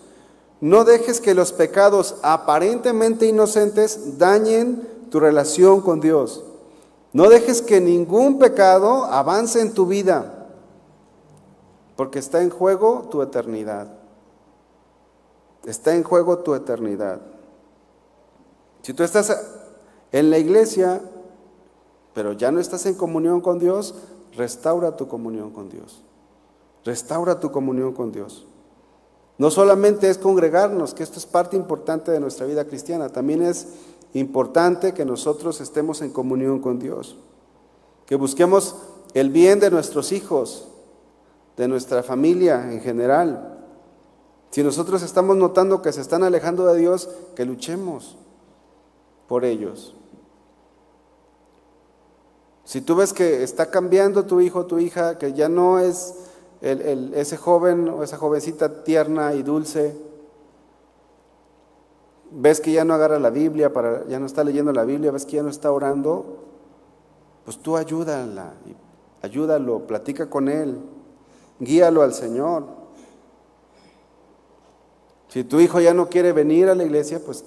[0.61, 6.43] No dejes que los pecados aparentemente inocentes dañen tu relación con Dios.
[7.11, 10.47] No dejes que ningún pecado avance en tu vida,
[11.95, 13.87] porque está en juego tu eternidad.
[15.65, 17.19] Está en juego tu eternidad.
[18.81, 19.29] Si tú estás
[20.13, 21.01] en la iglesia,
[22.13, 23.95] pero ya no estás en comunión con Dios,
[24.37, 26.01] restaura tu comunión con Dios.
[26.85, 28.45] Restaura tu comunión con Dios.
[29.39, 33.67] No solamente es congregarnos, que esto es parte importante de nuestra vida cristiana, también es
[34.13, 37.17] importante que nosotros estemos en comunión con Dios,
[38.05, 38.75] que busquemos
[39.15, 40.67] el bien de nuestros hijos,
[41.57, 43.63] de nuestra familia en general.
[44.51, 48.17] Si nosotros estamos notando que se están alejando de Dios, que luchemos
[49.27, 49.95] por ellos.
[52.65, 56.15] Si tú ves que está cambiando tu hijo o tu hija, que ya no es
[56.61, 59.95] ese joven o esa jovencita tierna y dulce,
[62.31, 65.25] ves que ya no agarra la Biblia, para, ya no está leyendo la Biblia, ves
[65.25, 66.39] que ya no está orando,
[67.43, 68.53] pues tú ayúdala,
[69.21, 70.79] ayúdalo, platica con él,
[71.59, 72.65] guíalo al Señor.
[75.27, 77.43] Si tu hijo ya no quiere venir a la iglesia, pues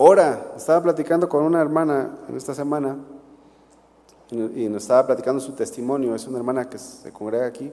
[0.00, 2.98] Ora, estaba platicando con una hermana en esta semana
[4.30, 6.14] y nos estaba platicando su testimonio.
[6.14, 7.72] Es una hermana que se congrega aquí.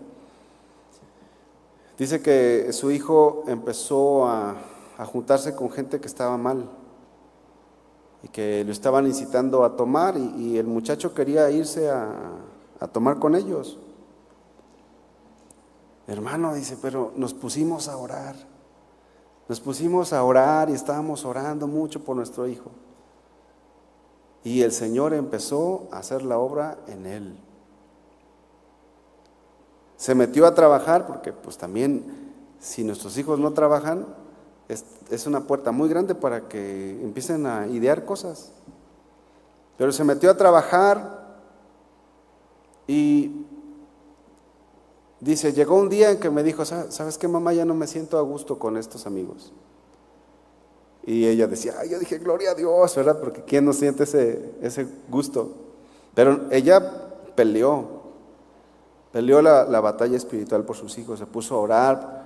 [1.99, 4.55] Dice que su hijo empezó a,
[5.05, 6.67] juntarse con gente que estaba mal
[8.23, 12.11] y que lo estaban incitando a tomar y, el muchacho quería irse a,
[12.79, 13.77] a tomar con ellos.
[16.07, 18.54] Hermano, dice, pero nos pusimos a orar.
[19.47, 22.71] Nos pusimos a orar y estábamos orando mucho por nuestro hijo.
[24.43, 27.37] Y el Señor empezó a hacer la obra en él.
[29.97, 34.05] Se metió a trabajar porque pues también si nuestros hijos no trabajan
[34.67, 38.51] es, es una puerta muy grande para que empiecen a idear cosas.
[39.77, 41.25] Pero se metió a trabajar
[42.87, 43.45] y
[45.19, 47.53] dice, llegó un día en que me dijo, ¿sabes qué mamá?
[47.53, 49.53] Ya no me siento a gusto con estos amigos.
[51.05, 53.19] Y ella decía, ay, yo dije, gloria a Dios, ¿verdad?
[53.19, 55.51] Porque ¿quién no siente ese, ese gusto?
[56.15, 56.81] Pero ella
[57.35, 58.01] peleó,
[59.11, 62.25] peleó la, batalla espiritual por sus hijos, se puso a orar,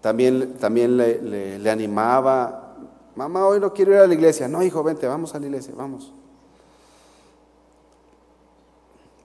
[0.00, 2.76] también, también le, le animaba,
[3.16, 5.74] mamá, hoy no quiero ir a la iglesia, no, hijo, vente, vamos a la iglesia,
[5.76, 6.14] vamos.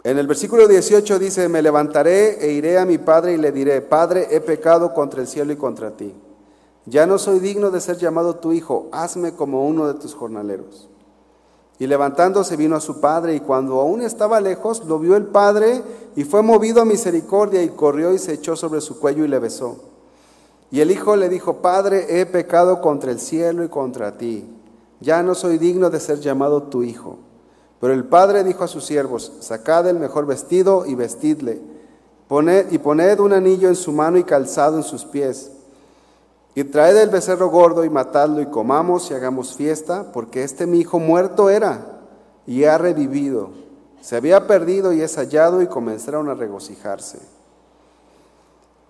[0.03, 3.81] En el versículo 18 dice, me levantaré e iré a mi padre y le diré,
[3.81, 6.13] Padre, he pecado contra el cielo y contra ti.
[6.85, 10.89] Ya no soy digno de ser llamado tu hijo, hazme como uno de tus jornaleros.
[11.79, 15.81] Y levantándose vino a su padre y cuando aún estaba lejos, lo vio el padre
[16.17, 19.39] y fue movido a misericordia y corrió y se echó sobre su cuello y le
[19.39, 19.77] besó.
[20.69, 24.45] Y el hijo le dijo, Padre, he pecado contra el cielo y contra ti.
[24.99, 27.19] Ya no soy digno de ser llamado tu hijo.
[27.83, 31.59] Pero el padre dijo a sus siervos, sacad el mejor vestido y vestidle,
[32.29, 35.51] poned, y poned un anillo en su mano y calzado en sus pies.
[36.55, 40.79] Y traed el becerro gordo y matadlo y comamos y hagamos fiesta, porque este mi
[40.79, 41.99] hijo muerto era
[42.47, 43.49] y ha revivido.
[43.99, 47.19] Se había perdido y es hallado y comenzaron a regocijarse.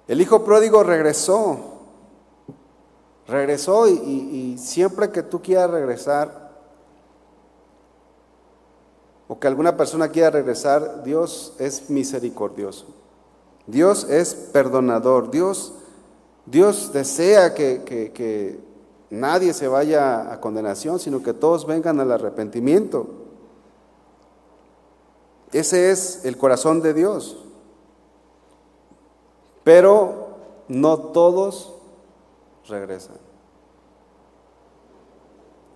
[0.08, 1.58] El hijo pródigo regresó,
[3.28, 6.43] regresó y, y siempre que tú quieras regresar,
[9.28, 12.86] o que alguna persona quiera regresar, Dios es misericordioso.
[13.68, 15.32] Dios es perdonador.
[15.32, 15.74] Dios,
[16.46, 18.60] Dios desea que, que
[19.10, 23.08] nadie se vaya a condenación, sino que todos vengan al arrepentimiento.
[25.54, 27.38] Ese es el corazón de Dios.
[29.64, 30.30] Pero
[30.68, 31.74] no todos
[32.68, 33.18] regresan.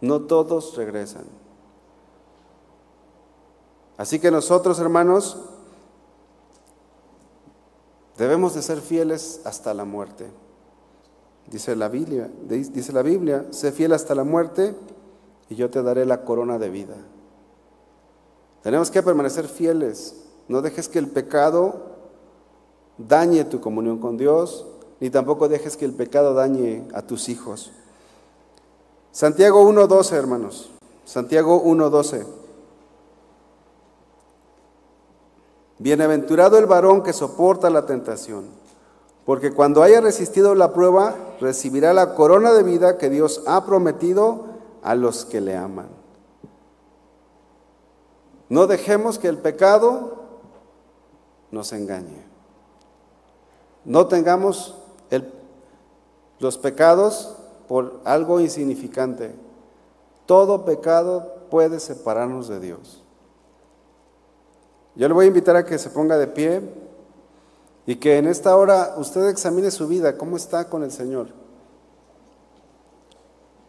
[0.02, 1.26] No todos regresan.
[3.98, 5.38] Así que nosotros, hermanos,
[8.18, 10.28] debemos de ser fieles hasta la muerte.
[11.50, 14.76] Dice la Biblia, dice la Biblia, sé fiel hasta la muerte
[15.50, 16.96] y yo te daré la corona de vida.
[18.62, 20.16] Tenemos que permanecer fieles.
[20.48, 21.96] No dejes que el pecado
[22.98, 24.66] dañe tu comunión con Dios,
[25.00, 27.72] ni tampoco dejes que el pecado dañe a tus hijos.
[29.12, 30.70] Santiago 1.12, hermanos.
[31.06, 32.26] Santiago 1.12.
[35.80, 38.46] Bienaventurado el varón que soporta la tentación,
[39.26, 44.46] porque cuando haya resistido la prueba, recibirá la corona de vida que Dios ha prometido
[44.82, 45.90] a los que le aman.
[48.50, 50.16] No dejemos que el pecado
[51.52, 52.26] nos engañe.
[53.86, 54.76] No tengamos
[56.40, 57.36] los pecados
[57.68, 59.36] por algo insignificante.
[60.26, 63.04] Todo pecado puede separarnos de Dios.
[64.98, 66.60] Yo le voy a invitar a que se ponga de pie
[67.86, 71.28] y que en esta hora usted examine su vida, cómo está con el Señor.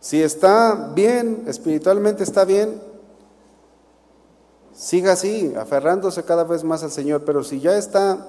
[0.01, 2.81] Si está bien, espiritualmente está bien,
[4.73, 8.27] siga así, aferrándose cada vez más al Señor, pero si ya está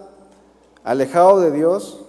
[0.83, 2.01] alejado de Dios,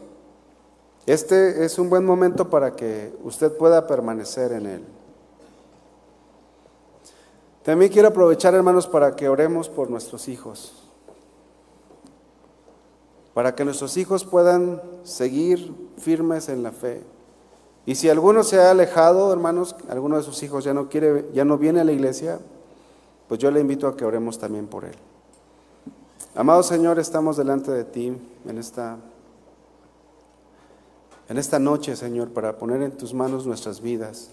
[1.06, 4.84] este es un buen momento para que usted pueda permanecer en Él.
[7.62, 10.79] También quiero aprovechar, hermanos, para que oremos por nuestros hijos
[13.34, 17.02] para que nuestros hijos puedan seguir firmes en la fe.
[17.86, 21.44] Y si alguno se ha alejado, hermanos, alguno de sus hijos ya no quiere, ya
[21.44, 22.38] no viene a la iglesia,
[23.28, 24.94] pues yo le invito a que oremos también por él.
[26.34, 28.16] Amado Señor, estamos delante de ti
[28.46, 28.96] en esta
[31.30, 34.30] en esta noche, Señor, para poner en tus manos nuestras vidas.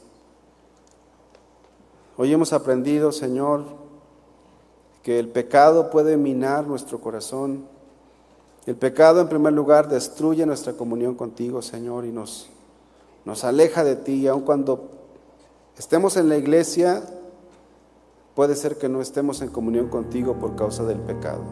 [2.17, 3.65] Hoy hemos aprendido, Señor,
[5.03, 7.67] que el pecado puede minar nuestro corazón
[8.67, 12.49] el pecado, en primer lugar, destruye nuestra comunión contigo, Señor, y nos,
[13.23, 14.15] nos aleja de ti.
[14.15, 14.89] Y aun cuando
[15.77, 17.01] estemos en la iglesia,
[18.35, 21.43] puede ser que no estemos en comunión contigo por causa del pecado.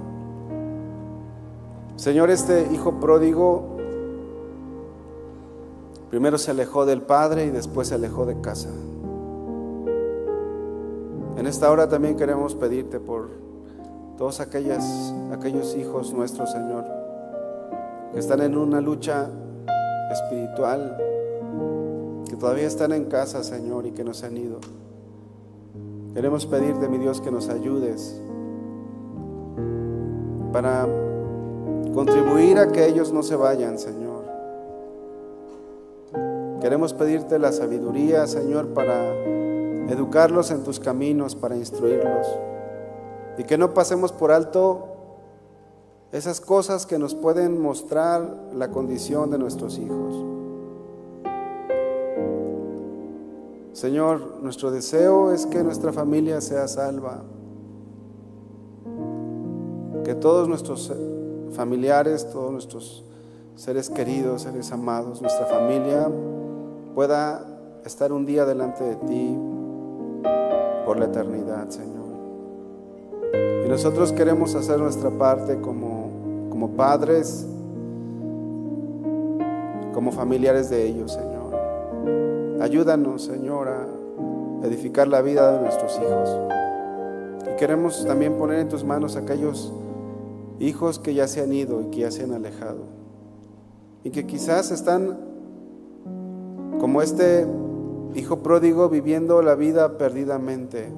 [1.96, 3.78] Señor, este hijo pródigo
[6.10, 8.70] primero se alejó del Padre y después se alejó de casa.
[11.38, 13.30] En esta hora también queremos pedirte por
[14.18, 14.84] todos aquellos
[15.78, 16.95] hijos nuestros, Señor
[18.14, 19.30] que están en una lucha
[20.12, 20.98] espiritual,
[22.30, 24.60] que todavía están en casa, Señor, y que no se han ido.
[26.14, 28.22] Queremos pedirte, mi Dios, que nos ayudes
[30.54, 30.88] para
[31.94, 34.24] contribuir a que ellos no se vayan, Señor.
[36.62, 39.14] Queremos pedirte la sabiduría, Señor, para
[39.90, 42.28] educarlos en tus caminos, para instruirlos.
[43.38, 44.95] Y que no pasemos por alto
[46.12, 50.26] esas cosas que nos pueden mostrar la condición de nuestros hijos.
[53.74, 57.24] Señor, nuestro deseo es que nuestra familia sea salva,
[60.06, 60.94] que todos nuestros
[61.52, 63.04] familiares, todos nuestros
[63.56, 66.10] seres queridos, seres amados, nuestra familia
[66.94, 67.46] pueda
[67.86, 69.38] estar un día delante de ti
[70.86, 72.06] por la eternidad, Señor.
[73.66, 75.95] Y nosotros queremos hacer nuestra parte como,
[76.56, 77.46] como padres,
[79.94, 81.54] como familiares de ellos, Señor.
[82.62, 86.30] Ayúdanos, Señor, a edificar la vida de nuestros hijos.
[87.52, 89.74] Y queremos también poner en tus manos aquellos
[90.62, 92.86] hijos que ya se han ido y que ya se han alejado.
[94.06, 95.18] Y que quizás están
[96.80, 97.46] como este
[98.14, 100.90] hijo pródigo viviendo la vida perdidamente.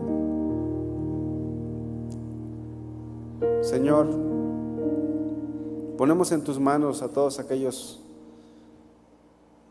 [3.63, 4.26] Señor,
[5.97, 8.01] ponemos en tus manos a todos aquellos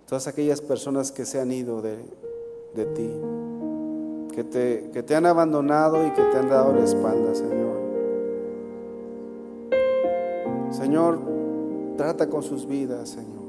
[0.06, 1.96] todas aquellas personas que se han ido de,
[2.94, 3.10] ti,
[4.34, 7.76] que te, que te han abandonado y que te han dado la espalda, Señor.
[10.70, 11.18] Señor,
[11.96, 13.46] trata con sus vidas, Señor.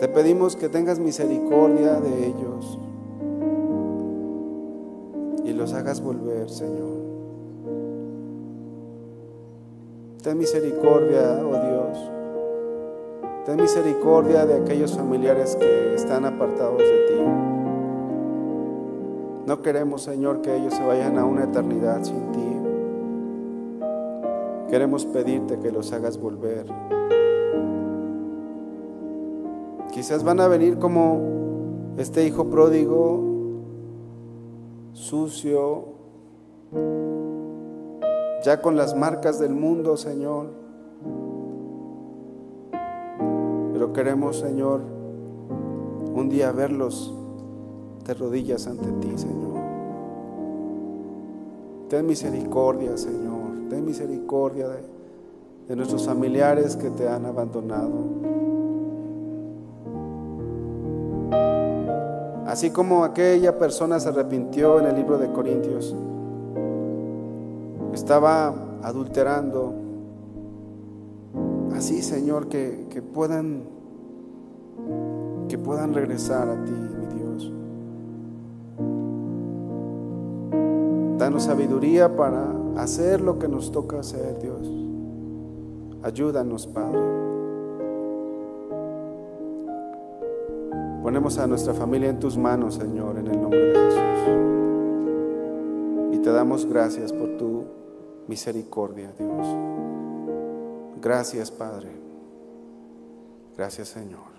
[0.00, 2.78] Te pedimos que tengas misericordia de ellos
[5.44, 6.99] y los hagas volver, Señor.
[10.22, 12.10] Ten misericordia, oh Dios.
[13.46, 17.20] Ten misericordia de aquellos familiares que están apartados de ti.
[19.46, 22.56] No queremos, Señor, que ellos se vayan a una eternidad sin ti.
[24.68, 26.66] Queremos pedirte que los hagas volver.
[29.90, 33.24] Quizás van a venir como este hijo pródigo,
[34.92, 35.86] sucio,
[38.42, 40.46] ya con las marcas del mundo, Señor.
[43.72, 44.80] Pero queremos, Señor,
[46.14, 47.14] un día verlos
[48.04, 49.60] de rodillas ante ti, Señor.
[51.88, 53.68] Ten misericordia, Señor.
[53.68, 54.82] Ten misericordia de,
[55.68, 58.30] de nuestros familiares que te han abandonado.
[62.46, 65.94] Así como aquella persona se arrepintió en el libro de Corintios,
[67.92, 69.74] estaba adulterando,
[71.74, 73.64] así, Señor, que, que, puedan
[75.48, 77.52] que puedan regresar a ti, mi Dios.
[81.18, 84.70] Danos sabiduría para hacer lo que nos toca hacer, Dios.
[86.02, 87.00] Ayúdanos, Padre.
[91.02, 94.00] Ponemos a nuestra familia en tus manos, Señor, en el nombre de Jesús.
[96.12, 97.59] Y te damos gracias por tu
[98.30, 99.46] misericordia, Dios.
[101.02, 101.90] Gracias, Padre.
[103.56, 104.30] Gracias, Señor.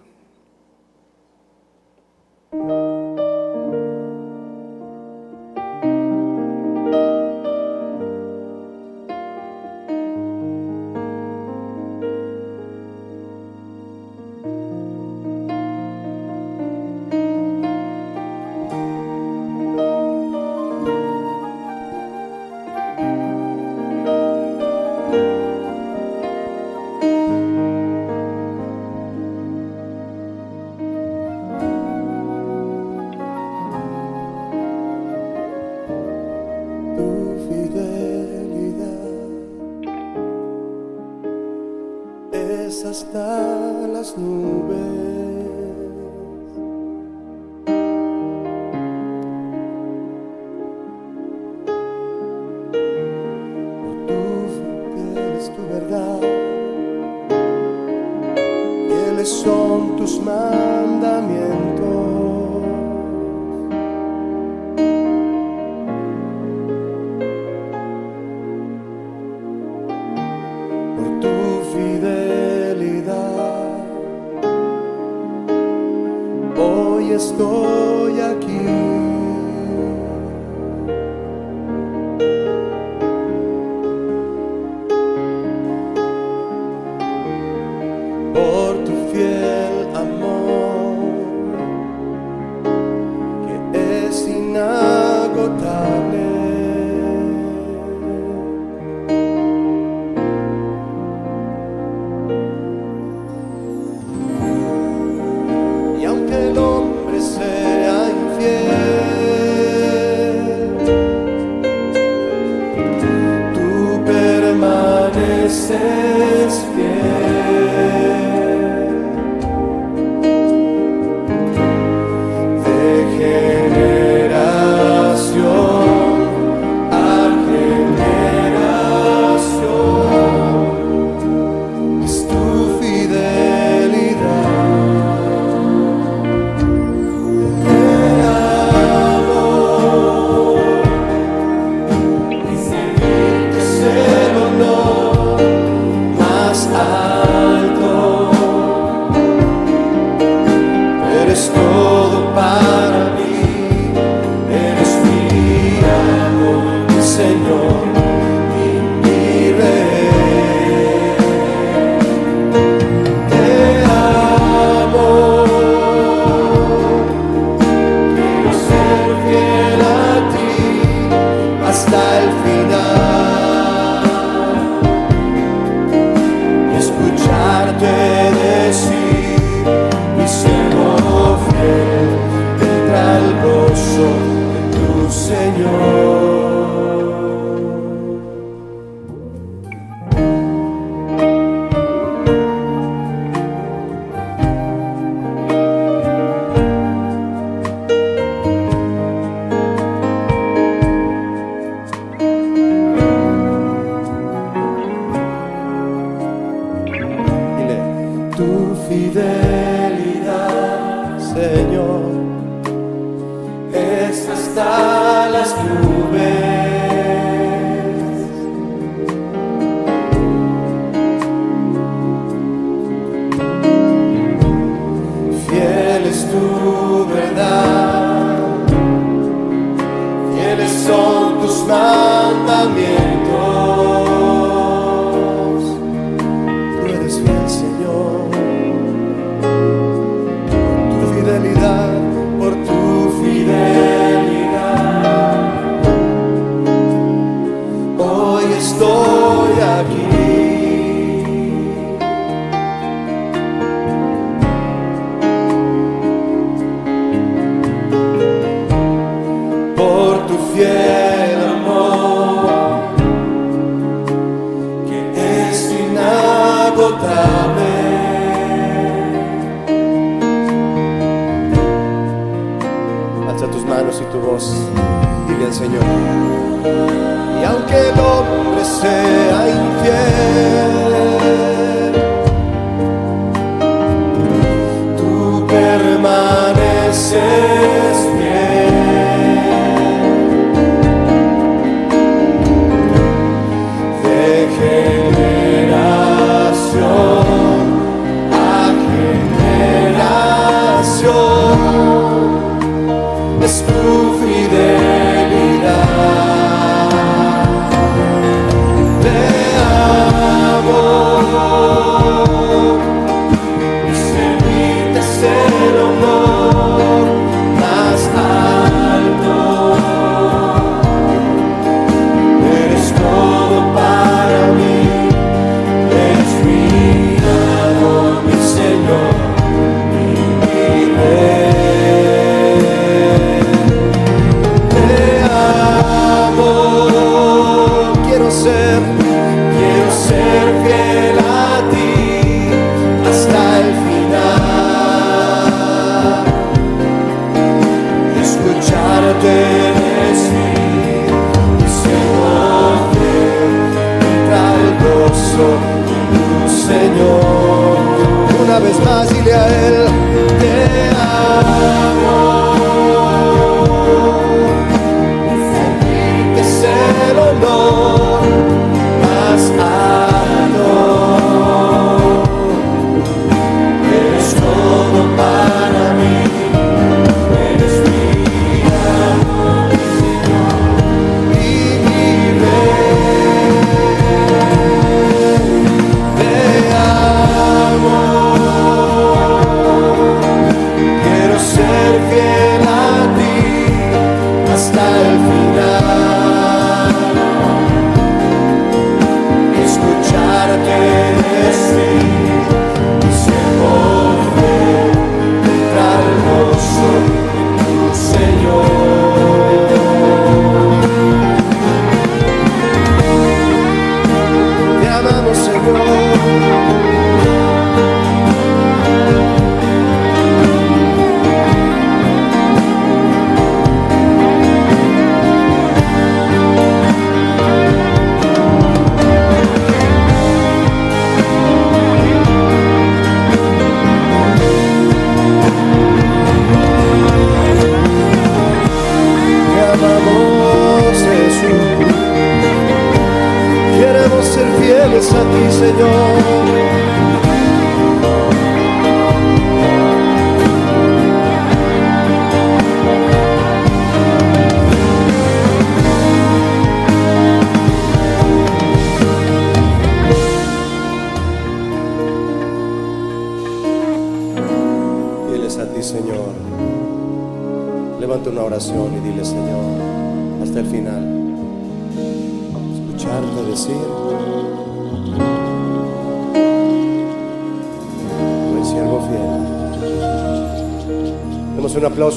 [76.62, 79.21] hoy estoy aquí.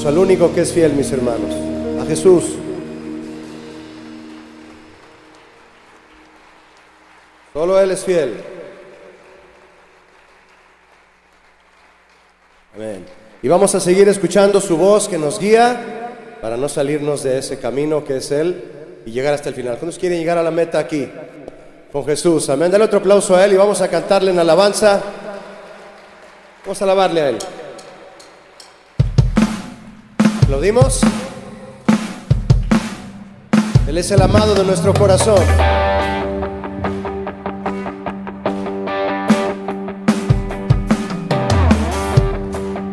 [0.03, 1.53] Al único que es fiel, mis hermanos,
[2.01, 2.55] a Jesús.
[7.53, 8.33] Solo Él es fiel.
[12.75, 13.05] Amén.
[13.41, 16.09] Y vamos a seguir escuchando su voz que nos guía
[16.41, 18.63] para no salirnos de ese camino que es Él
[19.05, 19.77] y llegar hasta el final.
[19.77, 21.09] ¿Cuántos quieren llegar a la meta aquí?
[21.91, 22.49] Con Jesús.
[22.49, 22.69] Amén.
[22.71, 25.01] Dale otro aplauso a Él y vamos a cantarle en alabanza.
[26.65, 27.37] Vamos a alabarle a Él.
[30.45, 31.01] ¿Aplaudimos?
[33.87, 35.43] Él es el amado de nuestro corazón.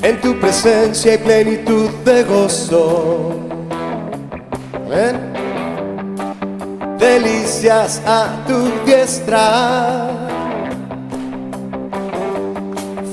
[0.03, 3.33] En tu presencia hay plenitud de gozo.
[4.87, 5.21] Amén.
[6.99, 10.09] Delicias a tu diestra.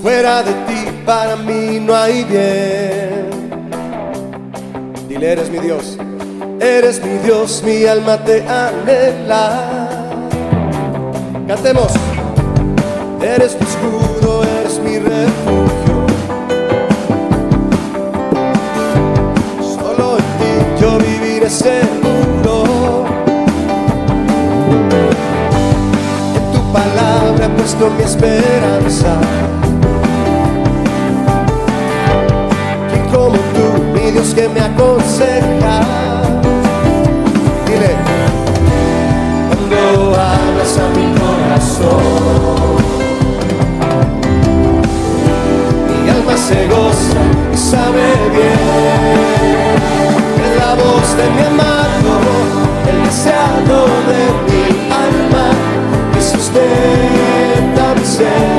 [0.01, 3.18] Fuera de ti para mí no hay bien.
[5.21, 5.97] Eres mi Dios.
[6.61, 9.89] Eres mi Dios, mi alma te anhela.
[11.47, 11.91] Cantemos.
[13.21, 16.07] Eres mi escudo, eres mi refugio.
[19.61, 23.05] Solo en ti yo viviré seguro.
[26.35, 29.58] En tu palabra he puesto mi esperanza.
[34.11, 35.81] Dios que me aconseja?
[37.67, 37.95] Dile,
[39.47, 42.03] cuando hablas a mi corazón,
[46.03, 47.21] mi alma se goza
[47.53, 49.77] y sabe bien.
[50.43, 52.11] Es la voz de mi amado,
[52.89, 55.45] el deseado de mi alma,
[56.13, 58.58] que sustenta mi ser.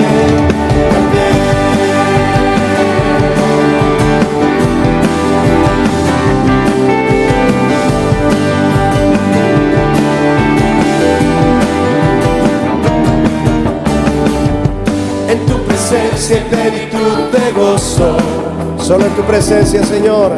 [16.29, 18.15] hay plenitud de gozo.
[18.77, 20.33] Solo en tu presencia, Señor.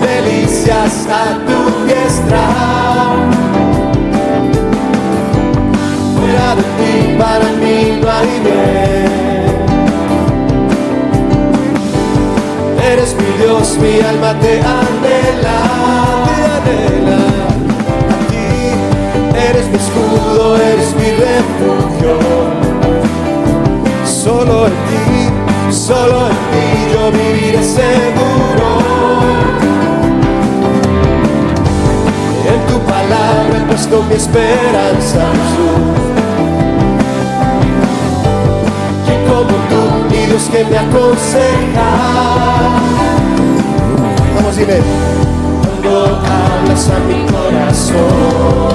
[0.00, 2.44] Delicias a tu diestra.
[6.16, 9.12] Fuera de ti para mí no hay bien.
[12.92, 15.58] Eres mi Dios, mi alma te anhela,
[16.26, 17.42] te anhela
[19.76, 22.61] escudo, eres mi refugio.
[24.22, 28.68] Solo en ti, solo en ti yo viviré seguro.
[32.46, 35.82] En tu palabra he puesto mi esperanza, Jesús.
[39.06, 41.88] ¿Quién como tú, mi Dios que me aconseja?
[44.36, 44.78] Vamos, dime.
[45.64, 48.71] Cuando hablas a mi corazón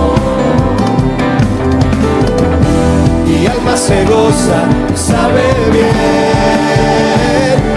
[3.87, 4.61] se goza,
[4.95, 5.87] sabe bien.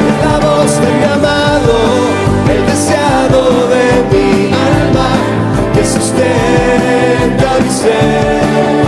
[0.09, 1.77] Es la voz de mi amado,
[2.53, 3.41] el deseado
[3.75, 4.29] de mi
[4.75, 5.09] alma,
[5.73, 8.83] que sustenta mi ser.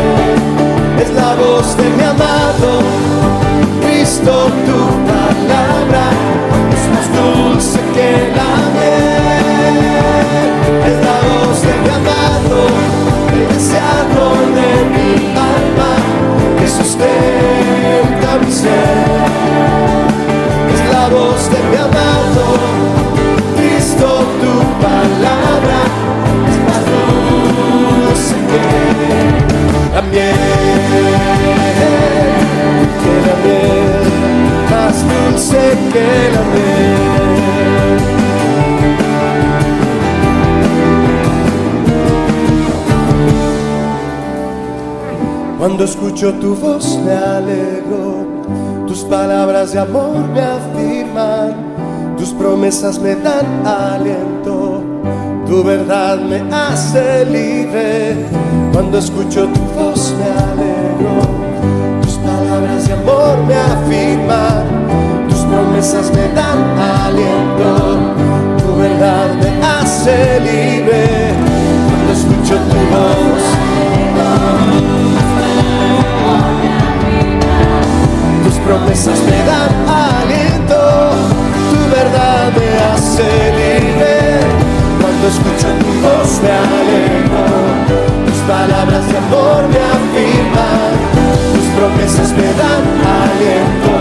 [1.03, 2.71] Es la voz de mi amado,
[3.85, 4.33] Cristo
[4.67, 4.81] tu
[5.13, 6.05] palabra,
[6.77, 9.79] es más dulce que la miel.
[10.91, 12.59] Es la voz de mi amado,
[13.33, 14.23] el deseado
[14.59, 15.62] de mi alma
[16.73, 18.99] sustenta mi ser.
[20.75, 22.45] Es la voz de mi amado,
[23.57, 24.07] Cristo
[24.41, 24.55] tu
[24.85, 25.79] palabra
[26.51, 28.65] es más dulce que
[29.95, 30.35] la miel,
[33.03, 34.07] que la miel,
[34.71, 35.61] más dulce
[35.93, 37.02] que la miel.
[45.63, 48.27] Cuando escucho tu voz me alegro,
[48.89, 51.55] tus palabras de amor me afirman,
[52.19, 54.83] tus promesas me dan aliento,
[55.47, 58.27] tu verdad me hace libre.
[58.73, 61.29] Cuando escucho tu voz me alegro,
[62.03, 66.59] tus palabras de amor me afirman, tus promesas me dan
[67.07, 68.01] aliento,
[68.59, 71.07] tu verdad me hace libre.
[71.87, 73.43] Cuando escucho tu voz,
[78.53, 80.81] tus promesas me dan aliento,
[81.71, 83.25] tu verdad me hace
[83.57, 84.41] libre.
[85.01, 87.45] Cuando escucho tu voz me alegro,
[88.27, 90.93] tus palabras de amor me afirman,
[91.55, 92.85] tus promesas me dan
[93.25, 93.95] aliento,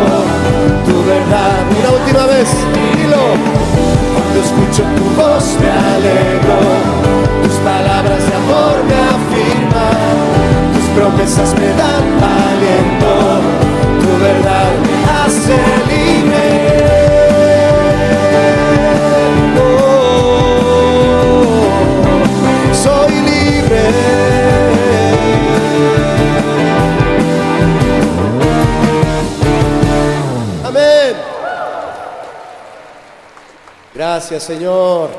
[0.85, 1.61] tu verdad.
[1.79, 3.23] Una última vez, dilo.
[4.13, 6.59] Cuando escucho tu voz me alegro,
[7.43, 10.17] tus palabras de amor me afirman,
[10.75, 12.03] tus promesas me dan
[12.35, 13.60] aliento,
[14.21, 15.57] verdad me hace
[15.89, 16.45] libre.
[19.59, 20.73] Oh,
[22.73, 23.83] soy libre.
[30.65, 31.15] Amén.
[33.93, 35.10] Gracias, Señor.